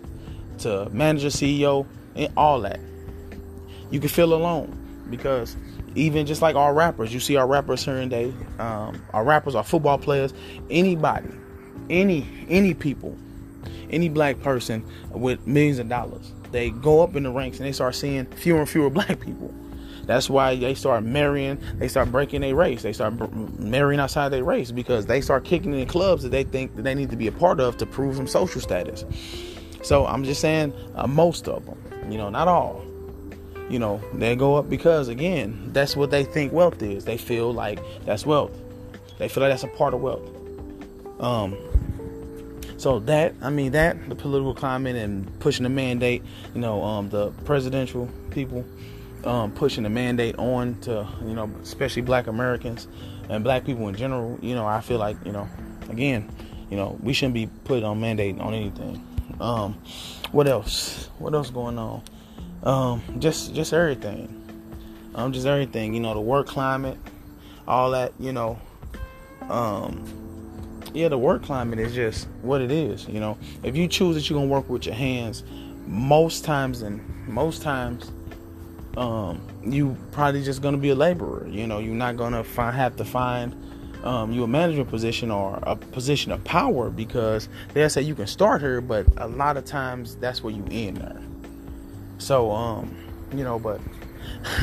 to 0.60 0.88
manager, 0.90 1.28
CEO, 1.28 1.86
and 2.14 2.32
all 2.36 2.60
that. 2.62 2.80
You 3.90 4.00
can 4.00 4.08
feel 4.08 4.34
alone 4.34 5.06
because 5.10 5.56
even 5.94 6.26
just 6.26 6.42
like 6.42 6.56
our 6.56 6.74
rappers, 6.74 7.12
you 7.12 7.20
see 7.20 7.36
our 7.36 7.46
rappers 7.46 7.84
here 7.84 7.96
and 7.96 8.10
day, 8.10 8.32
um, 8.58 9.02
our 9.12 9.24
rappers, 9.24 9.54
our 9.54 9.64
football 9.64 9.98
players, 9.98 10.34
anybody, 10.70 11.30
any 11.88 12.26
any 12.48 12.74
people, 12.74 13.16
any 13.90 14.08
black 14.08 14.40
person 14.42 14.84
with 15.10 15.46
millions 15.46 15.78
of 15.78 15.88
dollars, 15.88 16.32
they 16.52 16.70
go 16.70 17.02
up 17.02 17.16
in 17.16 17.22
the 17.22 17.30
ranks 17.30 17.58
and 17.58 17.66
they 17.66 17.72
start 17.72 17.94
seeing 17.94 18.26
fewer 18.26 18.60
and 18.60 18.68
fewer 18.68 18.90
black 18.90 19.20
people. 19.20 19.52
That's 20.04 20.30
why 20.30 20.54
they 20.54 20.74
start 20.74 21.02
marrying, 21.02 21.60
they 21.78 21.88
start 21.88 22.12
breaking 22.12 22.42
their 22.42 22.54
race, 22.54 22.82
they 22.82 22.92
start 22.92 23.14
marrying 23.58 23.98
outside 23.98 24.28
their 24.28 24.44
race 24.44 24.70
because 24.70 25.06
they 25.06 25.20
start 25.20 25.44
kicking 25.44 25.74
in 25.74 25.86
clubs 25.88 26.22
that 26.22 26.28
they 26.28 26.44
think 26.44 26.76
that 26.76 26.82
they 26.82 26.94
need 26.94 27.10
to 27.10 27.16
be 27.16 27.26
a 27.26 27.32
part 27.32 27.58
of 27.58 27.76
to 27.78 27.86
prove 27.86 28.14
some 28.14 28.28
social 28.28 28.60
status. 28.60 29.04
So 29.86 30.04
I'm 30.04 30.24
just 30.24 30.40
saying, 30.40 30.74
uh, 30.96 31.06
most 31.06 31.46
of 31.46 31.64
them, 31.64 31.78
you 32.10 32.18
know, 32.18 32.28
not 32.28 32.48
all. 32.48 32.84
You 33.70 33.78
know, 33.78 34.00
they 34.14 34.34
go 34.34 34.56
up 34.56 34.68
because 34.68 35.06
again, 35.06 35.70
that's 35.72 35.94
what 35.94 36.10
they 36.10 36.24
think 36.24 36.52
wealth 36.52 36.82
is. 36.82 37.04
They 37.04 37.16
feel 37.16 37.54
like 37.54 37.78
that's 38.04 38.26
wealth. 38.26 38.50
They 39.18 39.28
feel 39.28 39.44
like 39.44 39.52
that's 39.52 39.62
a 39.62 39.68
part 39.68 39.94
of 39.94 40.00
wealth. 40.00 40.28
Um, 41.20 41.56
so 42.78 42.98
that 42.98 43.36
I 43.40 43.50
mean 43.50 43.70
that 43.72 44.08
the 44.08 44.16
political 44.16 44.56
climate 44.56 44.96
and 44.96 45.38
pushing 45.38 45.62
the 45.62 45.68
mandate, 45.68 46.24
you 46.52 46.60
know, 46.60 46.82
um, 46.82 47.08
the 47.08 47.30
presidential 47.44 48.08
people 48.32 48.64
um, 49.22 49.52
pushing 49.52 49.84
the 49.84 49.88
mandate 49.88 50.36
on 50.36 50.80
to 50.80 51.06
you 51.24 51.34
know, 51.34 51.48
especially 51.62 52.02
Black 52.02 52.26
Americans 52.26 52.88
and 53.28 53.44
Black 53.44 53.64
people 53.64 53.86
in 53.86 53.94
general. 53.94 54.36
You 54.42 54.56
know, 54.56 54.66
I 54.66 54.80
feel 54.80 54.98
like 54.98 55.16
you 55.24 55.30
know, 55.30 55.48
again, 55.90 56.28
you 56.70 56.76
know, 56.76 56.98
we 57.00 57.12
shouldn't 57.12 57.34
be 57.34 57.46
put 57.62 57.84
on 57.84 58.00
mandate 58.00 58.40
on 58.40 58.52
anything. 58.52 59.00
Um, 59.40 59.80
what 60.32 60.48
else? 60.48 61.10
What 61.18 61.34
else 61.34 61.50
going 61.50 61.78
on? 61.78 62.02
Um, 62.62 63.02
just 63.18 63.54
just 63.54 63.72
everything. 63.72 64.42
Um, 65.14 65.32
just 65.32 65.46
everything. 65.46 65.94
You 65.94 66.00
know, 66.00 66.14
the 66.14 66.20
work 66.20 66.46
climate, 66.46 66.98
all 67.66 67.90
that. 67.92 68.12
You 68.18 68.32
know, 68.32 68.58
um, 69.48 70.04
yeah, 70.92 71.08
the 71.08 71.18
work 71.18 71.42
climate 71.42 71.78
is 71.78 71.94
just 71.94 72.28
what 72.42 72.60
it 72.60 72.70
is. 72.70 73.06
You 73.08 73.20
know, 73.20 73.38
if 73.62 73.76
you 73.76 73.88
choose 73.88 74.14
that 74.16 74.28
you're 74.28 74.38
gonna 74.38 74.50
work 74.50 74.68
with 74.68 74.86
your 74.86 74.94
hands, 74.94 75.44
most 75.86 76.44
times 76.44 76.82
and 76.82 77.00
most 77.28 77.62
times, 77.62 78.10
um, 78.96 79.40
you 79.64 79.96
probably 80.12 80.42
just 80.42 80.62
gonna 80.62 80.78
be 80.78 80.90
a 80.90 80.94
laborer. 80.94 81.46
You 81.48 81.66
know, 81.66 81.78
you're 81.78 81.94
not 81.94 82.16
gonna 82.16 82.42
find, 82.42 82.74
have 82.74 82.96
to 82.96 83.04
find 83.04 83.54
um, 84.06 84.32
you 84.32 84.44
a 84.44 84.46
management 84.46 84.88
position 84.88 85.30
or 85.30 85.58
a 85.64 85.74
position 85.74 86.30
of 86.30 86.42
power 86.44 86.90
because 86.90 87.48
they'll 87.74 87.90
say 87.90 88.02
you 88.02 88.14
can 88.14 88.28
start 88.28 88.62
her, 88.62 88.80
but 88.80 89.06
a 89.16 89.26
lot 89.26 89.56
of 89.56 89.64
times 89.64 90.14
that's 90.16 90.42
where 90.42 90.54
you 90.54 90.64
end 90.70 90.98
there. 90.98 91.20
So, 92.18 92.52
um, 92.52 92.96
you 93.34 93.42
know, 93.42 93.58
but 93.58 93.80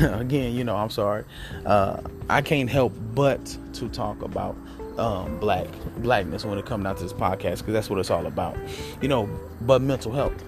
again, 0.00 0.54
you 0.54 0.64
know, 0.64 0.74
I'm 0.74 0.90
sorry, 0.90 1.24
uh, 1.66 2.00
I 2.30 2.40
can't 2.40 2.70
help 2.70 2.94
but 3.14 3.56
to 3.74 3.88
talk 3.90 4.22
about 4.22 4.56
um, 4.98 5.38
black 5.40 5.66
blackness 5.98 6.44
when 6.44 6.56
it 6.56 6.64
comes 6.64 6.84
down 6.84 6.96
to 6.96 7.02
this 7.02 7.12
podcast 7.12 7.58
because 7.58 7.74
that's 7.74 7.90
what 7.90 7.98
it's 7.98 8.10
all 8.10 8.26
about, 8.26 8.56
you 9.02 9.08
know. 9.08 9.28
But 9.60 9.82
mental 9.82 10.12
health. 10.12 10.42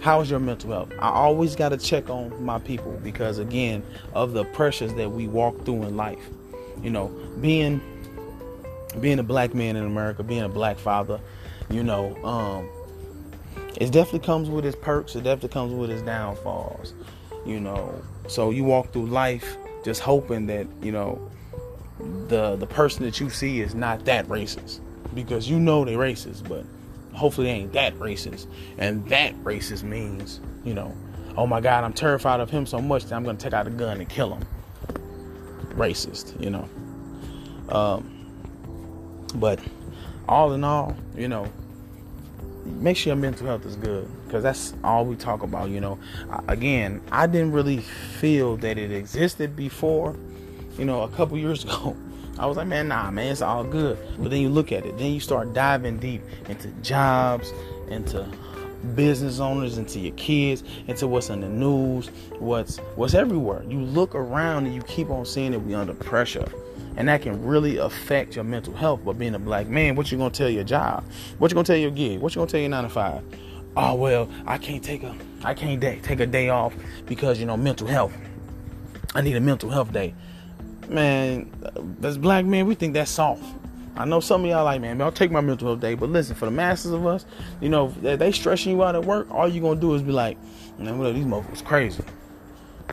How's 0.00 0.28
your 0.28 0.40
mental 0.40 0.70
health? 0.70 0.92
I 0.98 1.10
always 1.10 1.54
got 1.54 1.68
to 1.68 1.76
check 1.76 2.10
on 2.10 2.44
my 2.44 2.58
people 2.58 2.98
because, 3.04 3.38
again, 3.38 3.84
of 4.14 4.32
the 4.32 4.44
pressures 4.46 4.92
that 4.94 5.12
we 5.12 5.28
walk 5.28 5.64
through 5.64 5.84
in 5.84 5.96
life 5.96 6.28
you 6.82 6.90
know, 6.90 7.08
being 7.40 7.80
being 9.00 9.18
a 9.18 9.22
black 9.22 9.54
man 9.54 9.76
in 9.76 9.84
America, 9.84 10.22
being 10.22 10.42
a 10.42 10.48
black 10.48 10.78
father, 10.78 11.20
you 11.70 11.82
know, 11.82 12.14
um, 12.24 12.68
it 13.80 13.90
definitely 13.90 14.20
comes 14.20 14.50
with 14.50 14.66
its 14.66 14.76
perks. 14.80 15.16
It 15.16 15.24
definitely 15.24 15.48
comes 15.50 15.72
with 15.72 15.90
its 15.90 16.02
downfalls, 16.02 16.94
you 17.46 17.60
know. 17.60 18.02
So 18.28 18.50
you 18.50 18.64
walk 18.64 18.92
through 18.92 19.06
life 19.06 19.56
just 19.84 20.00
hoping 20.00 20.46
that 20.46 20.66
you 20.82 20.92
know 20.92 21.30
the 22.28 22.56
the 22.56 22.66
person 22.66 23.04
that 23.04 23.20
you 23.20 23.30
see 23.30 23.60
is 23.60 23.74
not 23.74 24.04
that 24.04 24.26
racist 24.28 24.80
because 25.14 25.48
you 25.48 25.58
know 25.58 25.84
they're 25.84 25.98
racist, 25.98 26.48
but 26.48 26.64
hopefully 27.16 27.46
they 27.46 27.52
ain't 27.52 27.72
that 27.72 27.94
racist. 27.94 28.46
And 28.78 29.06
that 29.08 29.34
racist 29.42 29.82
means, 29.82 30.40
you 30.64 30.74
know, 30.74 30.94
oh 31.36 31.46
my 31.46 31.60
God, 31.60 31.84
I'm 31.84 31.92
terrified 31.92 32.40
of 32.40 32.50
him 32.50 32.66
so 32.66 32.80
much 32.80 33.04
that 33.04 33.14
I'm 33.14 33.24
gonna 33.24 33.38
take 33.38 33.52
out 33.52 33.66
a 33.66 33.70
gun 33.70 34.00
and 34.00 34.08
kill 34.08 34.34
him 34.34 34.46
racist, 35.74 36.40
you 36.42 36.50
know. 36.50 36.68
Um, 37.68 38.08
but 39.34 39.60
all 40.28 40.52
in 40.52 40.64
all, 40.64 40.96
you 41.16 41.28
know, 41.28 41.50
make 42.64 42.96
sure 42.96 43.12
your 43.12 43.16
mental 43.16 43.46
health 43.46 43.64
is 43.66 43.76
good 43.76 44.08
because 44.24 44.42
that's 44.42 44.74
all 44.84 45.04
we 45.04 45.16
talk 45.16 45.42
about, 45.42 45.70
you 45.70 45.80
know. 45.80 45.98
Again, 46.48 47.00
I 47.10 47.26
didn't 47.26 47.52
really 47.52 47.78
feel 47.78 48.56
that 48.58 48.78
it 48.78 48.92
existed 48.92 49.56
before, 49.56 50.16
you 50.78 50.84
know, 50.84 51.02
a 51.02 51.08
couple 51.08 51.36
years 51.38 51.64
ago. 51.64 51.96
I 52.38 52.46
was 52.46 52.56
like, 52.56 52.66
man, 52.66 52.88
nah, 52.88 53.10
man, 53.10 53.30
it's 53.30 53.42
all 53.42 53.62
good. 53.62 53.98
But 54.18 54.30
then 54.30 54.40
you 54.40 54.48
look 54.48 54.72
at 54.72 54.86
it, 54.86 54.96
then 54.98 55.12
you 55.12 55.20
start 55.20 55.52
diving 55.52 55.98
deep 55.98 56.22
into 56.48 56.68
jobs, 56.82 57.52
into 57.88 58.26
business 58.94 59.40
owners, 59.40 59.78
into 59.78 59.98
your 59.98 60.14
kids, 60.14 60.64
into 60.86 61.06
what's 61.06 61.30
in 61.30 61.40
the 61.40 61.48
news, 61.48 62.08
what's 62.38 62.78
what's 62.96 63.14
everywhere. 63.14 63.64
You 63.68 63.80
look 63.80 64.14
around 64.14 64.66
and 64.66 64.74
you 64.74 64.82
keep 64.82 65.10
on 65.10 65.24
seeing 65.24 65.52
that 65.52 65.60
we 65.60 65.74
under 65.74 65.94
pressure. 65.94 66.50
And 66.96 67.08
that 67.08 67.22
can 67.22 67.42
really 67.42 67.78
affect 67.78 68.34
your 68.34 68.44
mental 68.44 68.74
health. 68.74 69.00
But 69.02 69.18
being 69.18 69.34
a 69.34 69.38
black 69.38 69.66
man, 69.66 69.94
what 69.94 70.12
you 70.12 70.18
gonna 70.18 70.30
tell 70.30 70.50
your 70.50 70.64
job? 70.64 71.04
What 71.38 71.50
you 71.50 71.54
gonna 71.54 71.64
tell 71.64 71.76
your 71.76 71.90
gig? 71.90 72.20
What 72.20 72.34
you 72.34 72.40
gonna 72.40 72.50
tell 72.50 72.60
your 72.60 72.68
nine 72.68 72.84
to 72.84 72.90
five? 72.90 73.22
Oh 73.76 73.94
well, 73.94 74.28
I 74.46 74.58
can't 74.58 74.84
take 74.84 75.02
a 75.02 75.14
I 75.42 75.54
can't 75.54 75.80
day, 75.80 76.00
take 76.02 76.20
a 76.20 76.26
day 76.26 76.50
off 76.50 76.74
because 77.06 77.40
you 77.40 77.46
know 77.46 77.56
mental 77.56 77.86
health. 77.86 78.12
I 79.14 79.22
need 79.22 79.36
a 79.36 79.40
mental 79.40 79.70
health 79.70 79.92
day. 79.92 80.14
Man, 80.88 81.50
as 82.02 82.18
black 82.18 82.44
men, 82.44 82.66
we 82.66 82.74
think 82.74 82.94
that's 82.94 83.10
soft. 83.10 83.42
I 83.94 84.06
know 84.06 84.20
some 84.20 84.44
of 84.44 84.50
y'all 84.50 84.64
like, 84.64 84.80
man, 84.80 85.00
I'll 85.02 85.12
take 85.12 85.30
my 85.30 85.40
mental 85.40 85.68
health 85.68 85.80
day. 85.80 85.94
But 85.94 86.08
listen, 86.08 86.34
for 86.34 86.46
the 86.46 86.50
masses 86.50 86.92
of 86.92 87.06
us, 87.06 87.26
you 87.60 87.68
know, 87.68 87.88
they 87.88 88.32
stressing 88.32 88.72
you 88.72 88.82
out 88.82 88.94
at 88.94 89.04
work, 89.04 89.30
all 89.30 89.48
you're 89.48 89.62
gonna 89.62 89.80
do 89.80 89.94
is 89.94 90.02
be 90.02 90.12
like, 90.12 90.38
man, 90.78 90.98
well, 90.98 91.12
these 91.12 91.24
motherfuckers 91.24 91.64
crazy. 91.64 92.02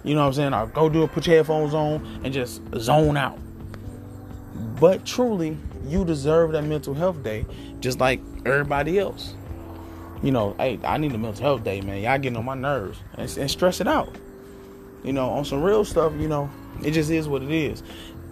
You 0.04 0.16
know 0.16 0.22
what 0.22 0.28
I'm 0.28 0.34
saying? 0.34 0.54
I'll 0.54 0.68
go 0.68 0.90
do 0.90 1.04
it, 1.04 1.12
put 1.12 1.26
your 1.28 1.38
headphones 1.38 1.74
on, 1.74 2.22
and 2.24 2.34
just 2.34 2.62
zone 2.78 3.18
out. 3.18 3.40
But 4.80 5.06
truly, 5.06 5.58
you 5.86 6.06
deserve 6.06 6.52
that 6.52 6.64
mental 6.64 6.94
health 6.94 7.24
day 7.24 7.46
just 7.80 8.00
like 8.00 8.22
everybody 8.46 9.00
else. 9.00 9.36
You 10.22 10.32
know, 10.32 10.54
hey, 10.58 10.80
I 10.84 10.98
need 10.98 11.14
a 11.14 11.18
mental 11.18 11.42
health 11.44 11.64
day, 11.64 11.80
man. 11.82 12.02
Y'all 12.02 12.18
getting 12.18 12.38
on 12.38 12.46
my 12.46 12.56
nerves 12.56 13.00
and, 13.16 13.38
and 13.38 13.50
stress 13.50 13.80
it 13.80 13.88
out. 13.88 14.14
You 15.04 15.14
know, 15.14 15.30
on 15.30 15.46
some 15.46 15.64
real 15.64 15.86
stuff, 15.86 16.12
you 16.20 16.28
know, 16.28 16.50
it 16.84 16.92
just 16.92 17.10
is 17.10 17.28
what 17.28 17.42
it 17.42 17.52
is. 17.52 17.84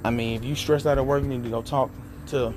I 0.04 0.10
mean, 0.10 0.36
if 0.36 0.44
you 0.44 0.54
stressed 0.54 0.86
out 0.86 0.98
at 0.98 1.06
work, 1.06 1.24
you 1.24 1.30
need 1.30 1.44
to 1.44 1.50
go 1.50 1.62
talk 1.62 1.90
to 2.28 2.54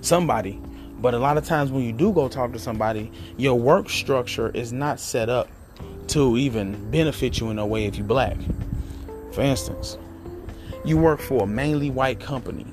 somebody. 0.00 0.60
But 1.00 1.14
a 1.14 1.18
lot 1.18 1.36
of 1.38 1.44
times 1.44 1.70
when 1.70 1.84
you 1.84 1.92
do 1.92 2.12
go 2.12 2.28
talk 2.28 2.52
to 2.52 2.58
somebody, 2.58 3.12
your 3.36 3.54
work 3.54 3.88
structure 3.88 4.50
is 4.50 4.72
not 4.72 4.98
set 4.98 5.28
up 5.28 5.48
to 6.08 6.36
even 6.36 6.90
benefit 6.90 7.38
you 7.38 7.50
in 7.50 7.58
a 7.58 7.66
way 7.66 7.84
if 7.84 7.96
you're 7.96 8.06
black. 8.06 8.36
For 9.32 9.42
instance, 9.42 9.98
you 10.84 10.96
work 10.96 11.20
for 11.20 11.44
a 11.44 11.46
mainly 11.46 11.90
white 11.90 12.18
company. 12.18 12.66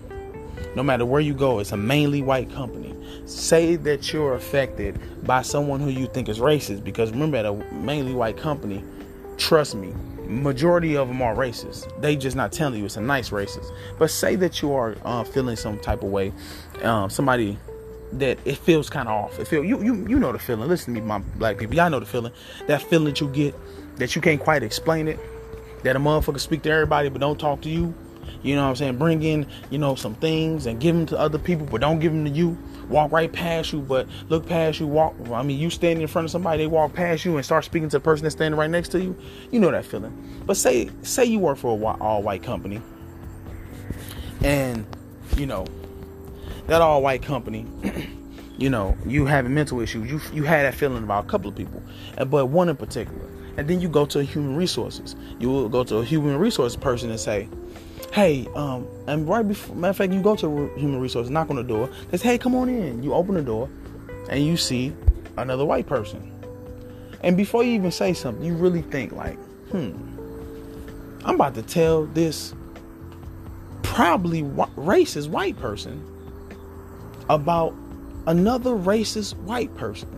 No 0.75 0.83
matter 0.83 1.05
where 1.05 1.21
you 1.21 1.33
go, 1.33 1.59
it's 1.59 1.71
a 1.71 1.77
mainly 1.77 2.21
white 2.21 2.51
company. 2.51 2.95
Say 3.25 3.75
that 3.77 4.11
you're 4.11 4.33
affected 4.33 4.99
by 5.25 5.41
someone 5.41 5.79
who 5.79 5.89
you 5.89 6.07
think 6.07 6.29
is 6.29 6.39
racist, 6.39 6.83
because 6.83 7.11
remember, 7.11 7.37
at 7.37 7.45
a 7.45 7.53
mainly 7.73 8.13
white 8.13 8.37
company, 8.37 8.83
trust 9.37 9.75
me, 9.75 9.93
majority 10.27 10.95
of 10.95 11.07
them 11.07 11.21
are 11.21 11.35
racist. 11.35 11.89
They 12.01 12.15
just 12.15 12.35
not 12.35 12.51
telling 12.51 12.79
you 12.79 12.85
it's 12.85 12.97
a 12.97 13.01
nice 13.01 13.29
racist. 13.29 13.71
But 13.97 14.09
say 14.09 14.35
that 14.35 14.61
you 14.61 14.73
are 14.73 14.95
uh, 15.03 15.23
feeling 15.23 15.55
some 15.55 15.79
type 15.79 16.03
of 16.03 16.09
way, 16.09 16.33
um, 16.81 17.09
somebody 17.09 17.57
that 18.13 18.37
it 18.45 18.57
feels 18.57 18.89
kind 18.89 19.07
of 19.07 19.13
off. 19.13 19.39
It 19.39 19.47
feel 19.47 19.63
you 19.63 19.81
you 19.83 20.07
you 20.07 20.19
know 20.19 20.31
the 20.31 20.39
feeling. 20.39 20.67
Listen 20.69 20.93
to 20.95 21.01
me, 21.01 21.05
my 21.07 21.19
black 21.19 21.57
people. 21.57 21.75
Y'all 21.75 21.89
know 21.89 21.99
the 21.99 22.05
feeling. 22.05 22.31
That 22.67 22.81
feeling 22.81 23.05
that 23.05 23.21
you 23.21 23.27
get 23.29 23.55
that 23.97 24.15
you 24.15 24.21
can't 24.21 24.39
quite 24.39 24.63
explain 24.63 25.07
it. 25.07 25.19
That 25.83 25.95
a 25.95 25.99
motherfucker 25.99 26.39
speak 26.39 26.63
to 26.63 26.71
everybody 26.71 27.09
but 27.09 27.21
don't 27.21 27.39
talk 27.39 27.61
to 27.61 27.69
you. 27.69 27.93
You 28.43 28.55
know 28.55 28.63
what 28.63 28.69
I'm 28.69 28.75
saying? 28.75 28.97
Bring 28.97 29.23
in 29.23 29.47
you 29.69 29.77
know 29.77 29.95
some 29.95 30.15
things 30.15 30.65
and 30.65 30.79
give 30.79 30.95
them 30.95 31.05
to 31.07 31.19
other 31.19 31.39
people 31.39 31.65
but 31.65 31.81
don't 31.81 31.99
give 31.99 32.11
them 32.11 32.25
to 32.25 32.31
you. 32.31 32.57
Walk 32.89 33.11
right 33.11 33.31
past 33.31 33.73
you 33.73 33.81
but 33.81 34.07
look 34.29 34.47
past 34.47 34.79
you. 34.79 34.87
Walk. 34.87 35.15
I 35.31 35.43
mean, 35.43 35.59
you 35.59 35.69
standing 35.69 36.01
in 36.01 36.07
front 36.07 36.25
of 36.25 36.31
somebody, 36.31 36.63
they 36.63 36.67
walk 36.67 36.93
past 36.93 37.25
you 37.25 37.35
and 37.35 37.45
start 37.45 37.65
speaking 37.65 37.89
to 37.89 37.97
the 37.97 38.01
person 38.01 38.23
that's 38.23 38.35
standing 38.35 38.59
right 38.59 38.69
next 38.69 38.89
to 38.89 39.01
you. 39.01 39.15
You 39.51 39.59
know 39.59 39.71
that 39.71 39.85
feeling. 39.85 40.43
But 40.45 40.57
say 40.57 40.89
say 41.01 41.25
you 41.25 41.39
work 41.39 41.57
for 41.57 41.77
a 41.77 41.85
all 42.01 42.21
white 42.21 42.43
company 42.43 42.81
and 44.43 44.85
you 45.35 45.45
know 45.45 45.65
that 46.67 46.81
all 46.81 47.01
white 47.01 47.21
company, 47.21 47.65
you 48.57 48.69
know, 48.69 48.97
you 49.05 49.25
having 49.25 49.53
mental 49.53 49.81
issues. 49.81 50.09
You 50.09 50.21
you 50.33 50.43
had 50.43 50.65
that 50.65 50.75
feeling 50.75 51.03
about 51.03 51.25
a 51.25 51.27
couple 51.27 51.49
of 51.49 51.55
people, 51.55 51.81
but 52.27 52.47
one 52.47 52.69
in 52.69 52.75
particular. 52.75 53.29
And 53.57 53.69
then 53.69 53.79
you 53.79 53.87
go 53.87 54.05
to 54.07 54.23
human 54.23 54.55
resources. 54.55 55.15
You 55.39 55.49
will 55.49 55.69
go 55.69 55.83
to 55.85 55.97
a 55.97 56.05
human 56.05 56.37
resource 56.37 56.75
person 56.75 57.09
and 57.09 57.19
say, 57.19 57.47
"Hey, 58.15 58.47
um," 58.55 58.87
and 59.07 59.27
right 59.27 59.47
before, 59.47 59.75
matter 59.75 59.91
of 59.91 59.97
fact, 59.97 60.13
you 60.13 60.21
go 60.21 60.35
to 60.37 60.71
human 60.75 60.99
resources, 60.99 61.29
knock 61.29 61.49
on 61.49 61.57
the 61.57 61.63
door. 61.63 61.89
They 62.09 62.17
say, 62.17 62.29
"Hey, 62.29 62.37
come 62.37 62.55
on 62.55 62.69
in." 62.69 63.03
You 63.03 63.13
open 63.13 63.35
the 63.35 63.43
door, 63.43 63.69
and 64.29 64.43
you 64.43 64.57
see 64.57 64.93
another 65.37 65.65
white 65.65 65.85
person. 65.85 66.31
And 67.21 67.35
before 67.37 67.63
you 67.63 67.73
even 67.73 67.91
say 67.91 68.13
something, 68.13 68.43
you 68.43 68.55
really 68.55 68.81
think 68.81 69.11
like, 69.11 69.37
"Hmm, 69.71 69.91
I'm 71.25 71.35
about 71.35 71.55
to 71.55 71.61
tell 71.61 72.05
this 72.05 72.55
probably 73.83 74.41
racist 74.41 75.29
white 75.29 75.57
person." 75.59 76.01
about 77.29 77.73
another 78.27 78.71
racist 78.71 79.35
white 79.37 79.75
person. 79.75 80.09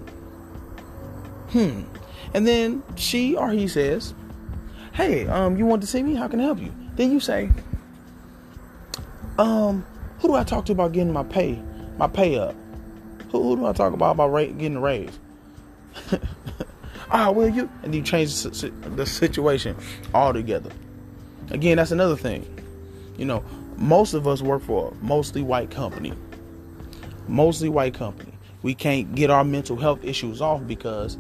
Hmm. 1.52 1.84
And 2.34 2.46
then 2.46 2.84
she 2.96 3.36
or 3.36 3.52
he 3.52 3.68
says, 3.68 4.14
Hey, 4.94 5.28
um, 5.28 5.58
you 5.58 5.66
want 5.66 5.82
to 5.82 5.88
see 5.88 6.04
me? 6.04 6.16
How 6.16 6.28
can 6.28 6.40
I 6.40 6.44
help 6.44 6.60
you? 6.60 6.74
Then 6.96 7.12
you 7.12 7.20
say, 7.20 7.50
Um, 9.38 9.86
who 10.20 10.30
do 10.30 10.36
I 10.36 10.44
talk 10.44 10.66
to 10.66 10.72
about 10.72 10.94
getting 10.94 11.14
my 11.14 11.24
pay, 11.24 11.62
my 11.98 12.08
pay 12.08 12.38
up? 12.38 12.56
Who, 13.32 13.44
who 13.44 13.56
do 13.58 13.66
I 13.66 13.74
talk 13.74 13.94
about 13.94 14.12
about 14.12 14.34
getting 14.36 14.78
a 14.78 14.80
raise? 14.80 15.20
ah, 17.12 17.32
will 17.32 17.50
you? 17.50 17.70
And 17.84 17.94
you 17.94 18.02
change 18.02 18.44
the 18.44 19.06
situation 19.06 19.76
altogether. 20.14 20.72
Again, 21.50 21.78
that's 21.78 21.92
another 21.92 22.16
thing. 22.16 22.46
You 23.18 23.26
know, 23.26 23.44
most 23.78 24.14
of 24.14 24.28
us 24.28 24.42
work 24.42 24.64
for 24.64 24.92
a 24.92 25.04
mostly 25.04 25.42
white 25.42 25.72
company 25.72 26.14
mostly 27.28 27.70
white 27.70 27.94
company. 27.94 28.34
We 28.62 28.74
can't 28.74 29.14
get 29.16 29.30
our 29.30 29.44
mental 29.44 29.78
health 29.78 30.04
issues 30.04 30.42
off 30.42 30.66
because 30.66 31.18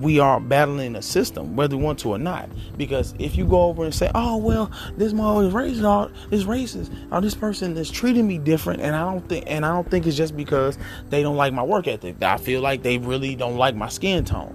we 0.00 0.20
are 0.20 0.40
battling 0.40 0.94
a 0.96 1.02
system, 1.02 1.56
whether 1.56 1.76
we 1.76 1.82
want 1.82 1.98
to 2.00 2.10
or 2.10 2.18
not. 2.18 2.48
Because 2.76 3.14
if 3.18 3.36
you 3.36 3.44
go 3.46 3.62
over 3.62 3.84
and 3.84 3.94
say, 3.94 4.10
"Oh 4.14 4.36
well, 4.36 4.70
this 4.96 5.12
mom 5.12 5.44
is 5.44 5.52
racist, 5.52 6.12
is 6.30 6.44
racist, 6.44 6.90
or 7.10 7.20
this 7.20 7.34
person 7.34 7.76
is 7.76 7.90
treating 7.90 8.26
me 8.26 8.38
different," 8.38 8.80
and 8.80 8.94
I 8.94 9.10
don't 9.10 9.28
think, 9.28 9.44
and 9.46 9.64
I 9.64 9.72
don't 9.72 9.90
think 9.90 10.06
it's 10.06 10.16
just 10.16 10.36
because 10.36 10.78
they 11.10 11.22
don't 11.22 11.36
like 11.36 11.52
my 11.52 11.62
work 11.62 11.88
ethic. 11.88 12.22
I 12.22 12.36
feel 12.36 12.60
like 12.60 12.82
they 12.82 12.98
really 12.98 13.34
don't 13.34 13.56
like 13.56 13.74
my 13.74 13.88
skin 13.88 14.24
tone. 14.24 14.54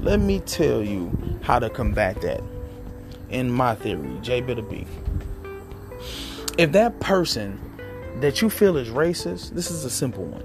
Let 0.00 0.20
me 0.20 0.40
tell 0.40 0.82
you 0.82 1.10
how 1.42 1.58
to 1.58 1.68
combat 1.68 2.20
that. 2.22 2.42
In 3.28 3.50
my 3.50 3.74
theory, 3.74 4.18
J 4.22 4.40
Bitter 4.40 4.62
B. 4.62 4.86
If 6.58 6.72
that 6.72 6.98
person 7.00 7.60
that 8.20 8.42
you 8.42 8.50
feel 8.50 8.76
is 8.76 8.88
racist, 8.88 9.50
this 9.50 9.70
is 9.70 9.84
a 9.84 9.90
simple 9.90 10.24
one. 10.24 10.42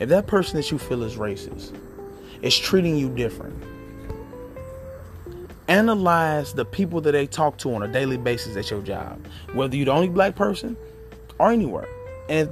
If 0.00 0.08
that 0.08 0.26
person 0.26 0.56
that 0.56 0.70
you 0.70 0.78
feel 0.78 1.02
is 1.04 1.16
racist 1.16 1.72
is 2.44 2.56
treating 2.56 2.96
you 2.96 3.08
different, 3.08 3.60
analyze 5.66 6.52
the 6.52 6.64
people 6.64 7.00
that 7.00 7.12
they 7.12 7.26
talk 7.26 7.56
to 7.58 7.74
on 7.74 7.82
a 7.82 7.88
daily 7.88 8.18
basis 8.18 8.56
at 8.56 8.70
your 8.70 8.82
job, 8.82 9.26
whether 9.54 9.74
you're 9.74 9.86
the 9.86 9.92
only 9.92 10.08
black 10.08 10.36
person 10.36 10.76
or 11.38 11.50
anywhere, 11.50 11.88
and 12.28 12.50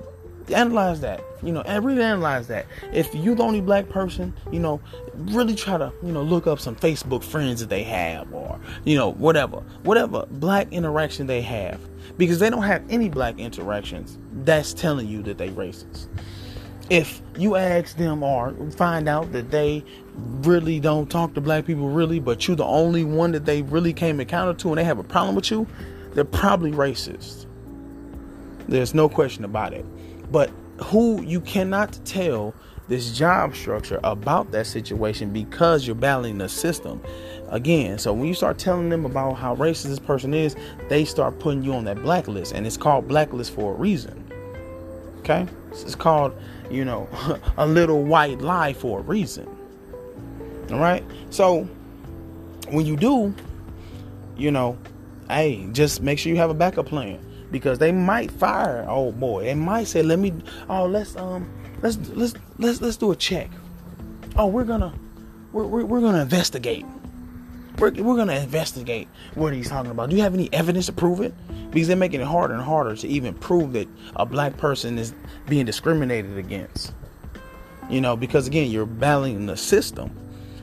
analyze 0.53 1.01
that. 1.03 1.23
You 1.43 1.51
know, 1.51 1.63
and 1.63 1.85
really 1.85 2.03
analyze 2.03 2.47
that. 2.49 2.67
If 2.93 3.13
you're 3.17 3.35
the 3.35 3.43
only 3.43 3.61
black 3.61 3.89
person, 3.89 4.33
you 4.53 4.61
know, 4.61 4.81
really 5.15 5.57
try 5.57 5.77
to, 5.77 5.93
you 6.01 6.13
know, 6.13 6.23
look 6.23 6.47
up 6.47 6.61
some 6.61 6.77
Facebook 6.77 7.25
friends 7.25 7.59
that 7.61 7.69
they 7.69 7.83
have 7.83 8.33
or, 8.33 8.61
you 8.85 8.97
know, 8.97 9.11
whatever. 9.15 9.57
Whatever 9.83 10.25
black 10.31 10.73
interaction 10.73 11.27
they 11.27 11.43
have. 11.43 11.81
Because 12.17 12.39
they 12.39 12.49
don't 12.49 12.63
have 12.63 12.85
any 12.89 13.09
black 13.09 13.41
interactions 13.41 14.19
that's 14.45 14.73
telling 14.73 15.09
you 15.09 15.21
that 15.25 15.37
they 15.37 15.49
racist. 15.49 16.07
If 16.91 17.23
you 17.39 17.57
ask 17.57 17.97
them 17.97 18.23
or 18.23 18.55
find 18.73 19.09
out 19.09 19.33
that 19.33 19.51
they 19.51 19.85
really 20.17 20.81
don't 20.81 21.11
talk 21.11 21.35
to 21.35 21.41
black 21.41 21.65
people 21.65 21.89
really, 21.89 22.21
but 22.21 22.47
you're 22.47 22.57
the 22.57 22.65
only 22.65 23.05
one 23.05 23.33
that 23.33 23.47
they 23.47 23.63
really 23.63 23.93
came 23.93 24.21
encounter 24.21 24.53
to 24.55 24.69
and 24.69 24.79
they 24.79 24.85
have 24.85 24.99
a 24.99 25.05
problem 25.05 25.35
with 25.35 25.51
you, 25.51 25.67
they're 26.13 26.25
probably 26.25 26.73
racist. 26.73 27.47
There's 28.69 28.95
no 28.95 29.09
question 29.09 29.45
about 29.45 29.73
it. 29.73 29.85
But 30.31 30.51
who 30.85 31.23
you 31.23 31.41
cannot 31.41 31.99
tell 32.05 32.55
this 32.89 33.17
job 33.17 33.55
structure 33.55 34.01
about 34.05 34.51
that 34.51 34.67
situation 34.67 35.33
because 35.33 35.87
you're 35.87 35.97
battling 35.97 36.39
the 36.39 36.49
system 36.49 37.03
again. 37.49 37.99
So 37.99 38.13
when 38.13 38.27
you 38.27 38.35
start 38.35 38.59
telling 38.59 38.89
them 38.89 39.07
about 39.07 39.35
how 39.35 39.57
racist 39.57 39.85
this 39.85 39.99
person 39.99 40.35
is, 40.35 40.57
they 40.89 41.05
start 41.05 41.39
putting 41.39 41.63
you 41.63 41.73
on 41.75 41.85
that 41.85 42.03
blacklist, 42.03 42.53
and 42.53 42.67
it's 42.67 42.77
called 42.77 43.09
blacklist 43.09 43.55
for 43.55 43.73
a 43.73 43.77
reason. 43.77 44.31
Okay, 45.21 45.47
it's 45.71 45.95
called 45.95 46.35
you 46.73 46.85
know 46.85 47.09
a 47.57 47.67
little 47.67 48.03
white 48.03 48.41
lie 48.41 48.73
for 48.73 49.01
a 49.01 49.03
reason. 49.03 49.49
All 50.71 50.79
right, 50.79 51.05
so 51.31 51.65
when 52.71 52.87
you 52.87 52.97
do, 52.97 53.35
you 54.37 54.51
know, 54.51 54.79
hey, 55.29 55.69
just 55.73 56.01
make 56.01 56.19
sure 56.19 56.31
you 56.31 56.39
have 56.39 56.51
a 56.51 56.55
backup 56.55 56.87
plan. 56.87 57.21
Because 57.51 57.79
they 57.79 57.93
might 57.93 58.31
fire 58.31 58.87
oh 58.89 59.13
boy 59.13 59.45
they 59.45 59.55
might 59.55 59.87
say 59.87 60.03
let 60.03 60.19
me 60.19 60.33
oh 60.71 60.87
let's 60.87 61.15
um 61.17 61.53
let's 61.83 61.99
let's 62.15 62.33
let's 62.57 62.81
let's 62.81 62.97
do 62.97 63.13
a 63.13 63.17
check. 63.17 63.51
Oh 64.37 64.47
we're 64.47 64.65
gonna 64.65 64.95
we're, 65.53 65.67
we're, 65.67 65.85
we're 65.85 66.01
gonna 66.01 66.23
investigate 66.23 66.87
we're, 67.79 67.91
we're 67.93 68.17
gonna 68.17 68.35
investigate 68.35 69.09
what 69.35 69.53
he's 69.53 69.69
talking 69.69 69.91
about 69.91 70.11
do 70.11 70.17
you 70.17 70.23
have 70.23 70.35
any 70.35 70.53
evidence 70.53 70.87
to 70.87 70.93
prove 70.93 71.21
it 71.21 71.35
because 71.71 71.89
they're 71.89 71.97
making 71.97 72.21
it 72.21 72.27
harder 72.27 72.55
and 72.55 72.63
harder 72.63 72.95
to 72.95 73.09
even 73.09 73.35
prove 73.35 73.73
that 73.73 73.89
a 74.17 74.27
black 74.27 74.57
person 74.57 74.99
is 74.99 75.15
being 75.49 75.67
discriminated 75.67 76.37
against 76.39 76.93
you 77.89 78.01
know 78.01 78.17
because 78.17 78.47
again 78.47 78.71
you're 78.71 78.87
battling 78.87 79.47
the 79.47 79.57
system 79.57 80.17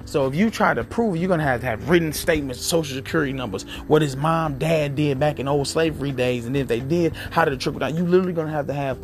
so 0.10 0.26
if 0.26 0.34
you 0.34 0.50
try 0.50 0.74
to 0.74 0.84
prove, 0.84 1.18
you're 1.18 1.30
gonna 1.30 1.44
have 1.44 1.60
to 1.60 1.68
have 1.68 1.88
written 1.88 2.12
statements, 2.14 2.60
social 2.60 2.96
security 2.96 3.32
numbers, 3.32 3.62
what 3.86 4.02
his 4.02 4.18
mom, 4.18 4.58
dad 4.58 4.96
did 4.96 5.20
back 5.20 5.40
in 5.40 5.48
old 5.48 5.68
slavery 5.68 6.12
days, 6.12 6.48
and 6.48 6.58
if 6.58 6.68
they 6.68 6.80
did, 6.80 7.16
how 7.30 7.46
did 7.46 7.54
it 7.54 7.60
trickle 7.60 7.80
down? 7.80 7.96
You 7.96 8.08
literally 8.08 8.34
gonna 8.34 8.50
have 8.50 8.66
to 8.66 8.74
have 8.74 8.98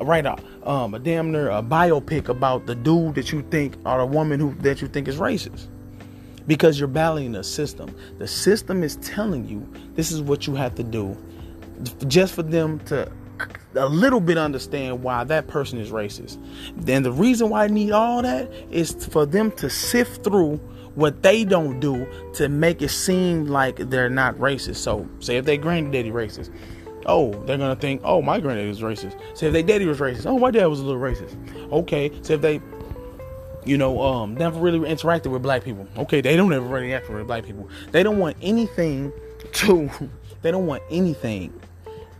write 0.00 0.24
a 0.24 0.36
um, 0.64 0.94
a 0.94 1.00
damn 1.00 1.32
near 1.32 1.50
a 1.50 1.62
biopic 1.62 2.28
about 2.28 2.66
the 2.66 2.76
dude 2.76 3.16
that 3.16 3.32
you 3.32 3.42
think 3.50 3.74
or 3.84 3.98
the 3.98 4.06
woman 4.06 4.38
who 4.38 4.54
that 4.60 4.80
you 4.80 4.86
think 4.86 5.08
is 5.08 5.16
racist. 5.16 5.66
Because 6.46 6.78
you're 6.78 6.88
battling 6.88 7.32
the 7.32 7.44
system. 7.44 7.94
The 8.18 8.26
system 8.26 8.82
is 8.82 8.96
telling 8.96 9.48
you 9.48 9.66
this 9.94 10.10
is 10.10 10.20
what 10.20 10.46
you 10.46 10.54
have 10.54 10.74
to 10.76 10.82
do 10.82 11.16
just 12.06 12.34
for 12.34 12.42
them 12.42 12.78
to 12.80 13.10
a 13.74 13.88
little 13.88 14.20
bit 14.20 14.38
understand 14.38 15.02
why 15.02 15.24
that 15.24 15.48
person 15.48 15.78
is 15.78 15.90
racist. 15.90 16.38
Then 16.76 17.02
the 17.02 17.12
reason 17.12 17.48
why 17.48 17.64
I 17.64 17.68
need 17.68 17.92
all 17.92 18.22
that 18.22 18.52
is 18.70 18.92
for 19.06 19.26
them 19.26 19.50
to 19.52 19.70
sift 19.70 20.22
through 20.22 20.56
what 20.94 21.22
they 21.22 21.44
don't 21.44 21.80
do 21.80 22.06
to 22.34 22.48
make 22.48 22.82
it 22.82 22.90
seem 22.90 23.46
like 23.46 23.76
they're 23.76 24.10
not 24.10 24.36
racist. 24.36 24.76
So, 24.76 25.08
say 25.20 25.38
if 25.38 25.44
they 25.44 25.56
granddaddy 25.56 26.10
racist, 26.10 26.54
oh, 27.06 27.32
they're 27.46 27.58
gonna 27.58 27.76
think, 27.76 28.02
oh, 28.04 28.20
my 28.20 28.38
granddaddy 28.38 28.68
was 28.68 28.80
racist. 28.80 29.18
Say 29.36 29.46
if 29.46 29.52
they 29.52 29.62
daddy 29.62 29.86
was 29.86 29.98
racist, 29.98 30.26
oh, 30.26 30.38
my 30.38 30.50
dad 30.50 30.66
was 30.66 30.80
a 30.80 30.84
little 30.84 31.00
racist. 31.00 31.34
Okay, 31.72 32.12
so 32.20 32.34
if 32.34 32.42
they, 32.42 32.60
you 33.64 33.78
know, 33.78 34.00
um, 34.02 34.34
never 34.34 34.58
really 34.58 34.78
interacted 34.80 35.30
with 35.30 35.42
black 35.42 35.64
people. 35.64 35.86
Okay, 35.96 36.20
they 36.20 36.36
don't 36.36 36.52
ever 36.52 36.66
really 36.66 36.86
interact 36.86 37.10
with 37.10 37.26
black 37.26 37.44
people. 37.44 37.68
They 37.90 38.02
don't 38.02 38.18
want 38.18 38.36
anything 38.42 39.12
to, 39.52 39.90
they 40.42 40.50
don't 40.50 40.66
want 40.66 40.82
anything, 40.90 41.52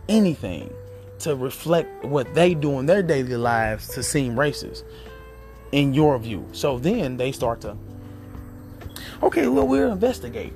anything 0.07 0.73
to 1.19 1.35
reflect 1.35 2.05
what 2.05 2.33
they 2.33 2.53
do 2.53 2.79
in 2.79 2.85
their 2.85 3.03
daily 3.03 3.35
lives 3.35 3.87
to 3.89 4.03
seem 4.03 4.35
racist 4.35 4.83
in 5.71 5.93
your 5.93 6.17
view. 6.19 6.47
So 6.51 6.79
then 6.79 7.17
they 7.17 7.31
start 7.31 7.61
to 7.61 7.77
okay, 9.21 9.47
well, 9.47 9.67
we'll 9.67 9.91
investigate. 9.91 10.53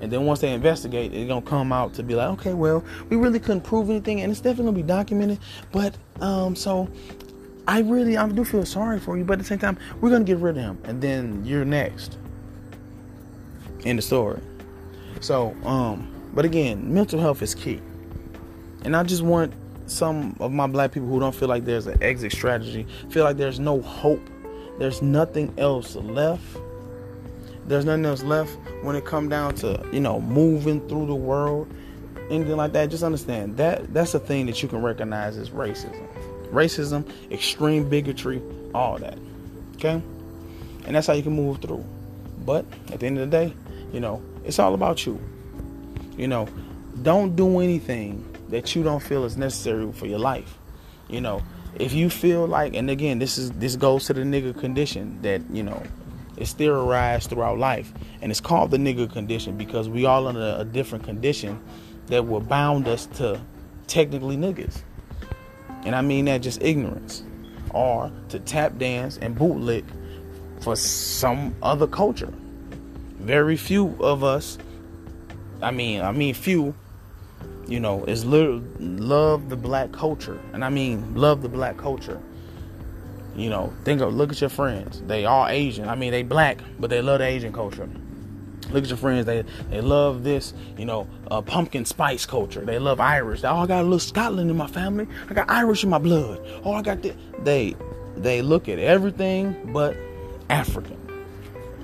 And 0.00 0.12
then 0.12 0.26
once 0.26 0.40
they 0.40 0.52
investigate, 0.52 1.14
it's 1.14 1.28
gonna 1.28 1.44
come 1.44 1.72
out 1.72 1.94
to 1.94 2.02
be 2.02 2.14
like, 2.14 2.28
okay, 2.30 2.52
well, 2.52 2.84
we 3.08 3.16
really 3.16 3.38
couldn't 3.38 3.62
prove 3.62 3.88
anything, 3.88 4.20
and 4.20 4.30
it's 4.30 4.40
definitely 4.40 4.64
gonna 4.64 4.76
be 4.76 4.82
documented. 4.82 5.38
But 5.72 5.96
um, 6.20 6.56
so 6.56 6.88
I 7.66 7.80
really, 7.80 8.16
I 8.16 8.28
do 8.28 8.44
feel 8.44 8.66
sorry 8.66 9.00
for 9.00 9.16
you, 9.16 9.24
but 9.24 9.34
at 9.34 9.38
the 9.38 9.44
same 9.44 9.58
time, 9.58 9.78
we're 10.00 10.10
gonna 10.10 10.24
get 10.24 10.38
rid 10.38 10.58
of 10.58 10.62
him, 10.62 10.78
and 10.84 11.00
then 11.00 11.44
you're 11.44 11.64
next. 11.64 12.18
In 13.84 13.96
the 13.96 14.02
story. 14.02 14.40
So, 15.20 15.54
um, 15.64 16.10
but 16.34 16.44
again, 16.44 16.92
mental 16.92 17.20
health 17.20 17.42
is 17.42 17.54
key, 17.54 17.80
and 18.82 18.94
I 18.94 19.02
just 19.02 19.22
want 19.22 19.52
some 19.86 20.36
of 20.40 20.52
my 20.52 20.66
black 20.66 20.92
people 20.92 21.08
who 21.08 21.20
don't 21.20 21.34
feel 21.34 21.48
like 21.48 21.64
there's 21.64 21.86
an 21.86 22.02
exit 22.02 22.32
strategy, 22.32 22.86
feel 23.08 23.24
like 23.24 23.36
there's 23.36 23.60
no 23.60 23.80
hope, 23.80 24.28
there's 24.78 25.00
nothing 25.02 25.52
else 25.58 25.96
left. 25.96 26.44
There's 27.66 27.86
nothing 27.86 28.04
else 28.04 28.22
left 28.22 28.58
when 28.82 28.94
it 28.94 29.06
come 29.06 29.30
down 29.30 29.54
to 29.56 29.82
you 29.90 30.00
know 30.00 30.20
moving 30.20 30.86
through 30.86 31.06
the 31.06 31.14
world 31.14 31.72
anything 32.30 32.56
like 32.56 32.72
that. 32.72 32.90
Just 32.90 33.02
understand 33.02 33.56
that 33.56 33.92
that's 33.94 34.14
a 34.14 34.18
thing 34.18 34.44
that 34.46 34.62
you 34.62 34.68
can 34.68 34.82
recognize 34.82 35.38
as 35.38 35.50
racism 35.50 36.06
racism 36.54 37.08
extreme 37.30 37.88
bigotry 37.88 38.40
all 38.74 38.98
that 38.98 39.18
okay 39.76 40.02
and 40.86 40.96
that's 40.96 41.06
how 41.06 41.12
you 41.12 41.22
can 41.22 41.34
move 41.34 41.60
through 41.60 41.84
but 42.44 42.64
at 42.92 43.00
the 43.00 43.06
end 43.06 43.18
of 43.18 43.30
the 43.30 43.36
day 43.36 43.54
you 43.92 44.00
know 44.00 44.22
it's 44.44 44.58
all 44.58 44.74
about 44.74 45.06
you 45.06 45.20
you 46.16 46.28
know 46.28 46.48
don't 47.02 47.36
do 47.36 47.60
anything 47.60 48.24
that 48.48 48.74
you 48.74 48.82
don't 48.82 49.02
feel 49.02 49.24
is 49.24 49.36
necessary 49.36 49.90
for 49.92 50.06
your 50.06 50.18
life 50.18 50.58
you 51.08 51.20
know 51.20 51.42
if 51.76 51.92
you 51.92 52.08
feel 52.08 52.46
like 52.46 52.74
and 52.74 52.88
again 52.88 53.18
this 53.18 53.36
is 53.36 53.50
this 53.52 53.74
goes 53.76 54.04
to 54.06 54.12
the 54.12 54.22
nigga 54.22 54.58
condition 54.58 55.20
that 55.22 55.42
you 55.50 55.62
know 55.62 55.82
it's 56.36 56.52
theorized 56.52 57.30
throughout 57.30 57.58
life. 57.58 57.92
And 58.20 58.30
it's 58.30 58.40
called 58.40 58.70
the 58.70 58.76
nigga 58.76 59.10
condition 59.12 59.56
because 59.56 59.88
we 59.88 60.04
all 60.04 60.26
under 60.26 60.56
a 60.58 60.64
different 60.64 61.04
condition 61.04 61.60
that 62.06 62.26
will 62.26 62.40
bound 62.40 62.88
us 62.88 63.06
to 63.06 63.40
technically 63.86 64.36
niggas. 64.36 64.82
And 65.84 65.94
I 65.94 66.02
mean 66.02 66.26
that 66.26 66.38
just 66.38 66.62
ignorance. 66.62 67.22
Or 67.70 68.10
to 68.28 68.38
tap 68.38 68.78
dance 68.78 69.18
and 69.18 69.36
bootlick 69.36 69.84
for 70.60 70.76
some 70.76 71.54
other 71.62 71.86
culture. 71.86 72.32
Very 73.18 73.56
few 73.56 73.96
of 74.00 74.22
us, 74.22 74.58
I 75.62 75.70
mean, 75.70 76.02
I 76.02 76.12
mean 76.12 76.34
few, 76.34 76.74
you 77.66 77.80
know, 77.80 78.04
is 78.04 78.24
love 78.24 79.48
the 79.48 79.56
black 79.56 79.92
culture. 79.92 80.38
And 80.52 80.64
I 80.64 80.68
mean 80.68 81.14
love 81.14 81.42
the 81.42 81.48
black 81.48 81.76
culture 81.76 82.20
you 83.36 83.50
know, 83.50 83.72
think 83.84 84.00
of 84.00 84.14
look 84.14 84.30
at 84.30 84.40
your 84.40 84.50
friends. 84.50 85.02
They 85.06 85.24
all 85.24 85.46
Asian. 85.48 85.88
I 85.88 85.94
mean, 85.94 86.12
they 86.12 86.22
black, 86.22 86.58
but 86.78 86.90
they 86.90 87.02
love 87.02 87.18
the 87.18 87.26
Asian 87.26 87.52
culture. 87.52 87.88
Look 88.70 88.84
at 88.84 88.88
your 88.88 88.98
friends. 88.98 89.26
They 89.26 89.44
they 89.70 89.80
love 89.80 90.24
this, 90.24 90.54
you 90.76 90.84
know, 90.84 91.06
uh, 91.30 91.42
pumpkin 91.42 91.84
spice 91.84 92.26
culture. 92.26 92.60
They 92.60 92.78
love 92.78 93.00
Irish. 93.00 93.44
oh, 93.44 93.56
I 93.56 93.66
got 93.66 93.80
a 93.80 93.84
little 93.84 93.98
Scotland 93.98 94.50
in 94.50 94.56
my 94.56 94.66
family. 94.66 95.06
I 95.28 95.34
got 95.34 95.50
Irish 95.50 95.84
in 95.84 95.90
my 95.90 95.98
blood. 95.98 96.40
Oh, 96.64 96.72
I 96.72 96.82
got 96.82 97.02
this. 97.02 97.16
They 97.42 97.76
they 98.16 98.42
look 98.42 98.68
at 98.68 98.78
everything 98.78 99.72
but 99.72 99.96
African. 100.50 100.98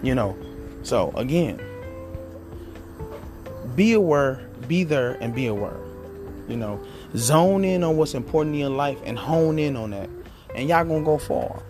You 0.03 0.15
know. 0.15 0.37
So 0.83 1.13
again, 1.15 1.61
be 3.77 3.93
aware, 3.93 4.41
be 4.67 4.85
there, 4.85 5.13
and 5.21 5.35
be 5.35 5.47
aware. 5.47 5.77
You 6.49 6.57
know, 6.57 6.81
zone 7.17 7.65
in 7.65 7.85
on 7.85 7.97
what's 7.97 8.15
important 8.15 8.55
in 8.55 8.61
your 8.61 8.71
life 8.71 8.99
and 9.05 9.19
hone 9.19 9.59
in 9.59 9.77
on 9.77 9.91
that 9.91 10.09
and 10.55 10.69
y'all 10.69 10.85
gonna 10.85 11.05
go 11.05 11.19
far. 11.19 11.63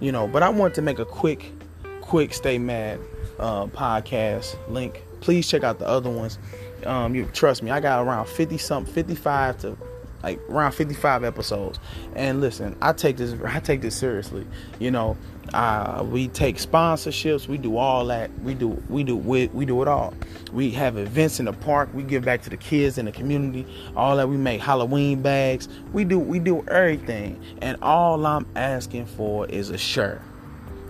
You 0.00 0.12
know, 0.12 0.26
but 0.26 0.42
I 0.42 0.48
want 0.48 0.74
to 0.76 0.82
make 0.82 0.98
a 0.98 1.04
quick, 1.04 1.52
quick 2.00 2.32
stay 2.32 2.58
mad 2.58 3.00
uh, 3.40 3.66
podcast 3.66 4.56
link. 4.68 5.02
Please 5.20 5.48
check 5.48 5.64
out 5.64 5.78
the 5.78 5.86
other 5.86 6.10
ones. 6.10 6.38
Um, 6.86 7.14
you 7.14 7.24
trust 7.26 7.62
me, 7.62 7.70
I 7.70 7.80
got 7.80 8.06
around 8.06 8.26
50 8.26 8.58
something, 8.58 8.92
55 8.92 9.58
to 9.58 9.76
like 10.22 10.38
around 10.50 10.72
55 10.72 11.24
episodes. 11.24 11.78
And 12.14 12.40
listen, 12.40 12.76
I 12.82 12.92
take 12.92 13.16
this 13.16 13.34
I 13.44 13.60
take 13.60 13.80
this 13.80 13.96
seriously. 13.96 14.46
You 14.78 14.90
know, 14.90 15.16
uh, 15.54 16.04
we 16.08 16.28
take 16.28 16.56
sponsorships, 16.56 17.48
we 17.48 17.58
do 17.58 17.76
all 17.76 18.06
that. 18.06 18.30
We 18.40 18.54
do 18.54 18.68
we 18.88 19.02
do 19.02 19.16
we, 19.16 19.48
we 19.48 19.64
do 19.64 19.80
it 19.82 19.88
all. 19.88 20.14
We 20.52 20.70
have 20.72 20.98
events 20.98 21.40
in 21.40 21.46
the 21.46 21.52
park, 21.52 21.88
we 21.94 22.02
give 22.02 22.24
back 22.24 22.42
to 22.42 22.50
the 22.50 22.56
kids 22.56 22.98
in 22.98 23.06
the 23.06 23.12
community, 23.12 23.66
all 23.96 24.16
that 24.16 24.28
we 24.28 24.36
make 24.36 24.60
Halloween 24.60 25.22
bags. 25.22 25.68
We 25.92 26.04
do 26.04 26.18
we 26.18 26.38
do 26.38 26.64
everything. 26.68 27.42
And 27.62 27.78
all 27.82 28.24
I'm 28.26 28.46
asking 28.56 29.06
for 29.06 29.46
is 29.46 29.70
a 29.70 29.78
shirt. 29.78 30.20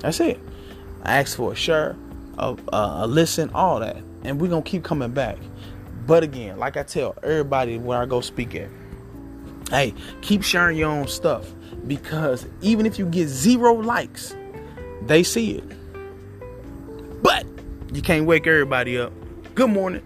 That's 0.00 0.20
it. 0.20 0.40
I 1.02 1.18
ask 1.18 1.36
for 1.36 1.52
a 1.52 1.56
shirt, 1.56 1.96
a, 2.40 2.56
a, 2.72 3.06
listen, 3.06 3.50
all 3.54 3.80
that. 3.80 3.96
And 4.24 4.40
we're 4.40 4.48
gonna 4.48 4.62
keep 4.62 4.82
coming 4.82 5.12
back. 5.12 5.38
But 6.06 6.22
again, 6.22 6.58
like 6.58 6.76
I 6.76 6.82
tell 6.82 7.16
everybody 7.22 7.78
when 7.78 7.98
I 7.98 8.06
go 8.06 8.20
speak 8.20 8.54
at, 8.54 8.68
hey, 9.70 9.94
keep 10.22 10.42
sharing 10.42 10.76
your 10.76 10.90
own 10.90 11.06
stuff 11.06 11.46
because 11.86 12.46
even 12.60 12.86
if 12.86 12.98
you 12.98 13.06
get 13.06 13.28
zero 13.28 13.74
likes, 13.74 14.34
they 15.02 15.22
see 15.22 15.52
it. 15.52 17.22
But 17.22 17.46
you 17.92 18.02
can't 18.02 18.26
wake 18.26 18.46
everybody 18.46 18.98
up. 18.98 19.12
Good 19.54 19.70
morning. 19.70 20.02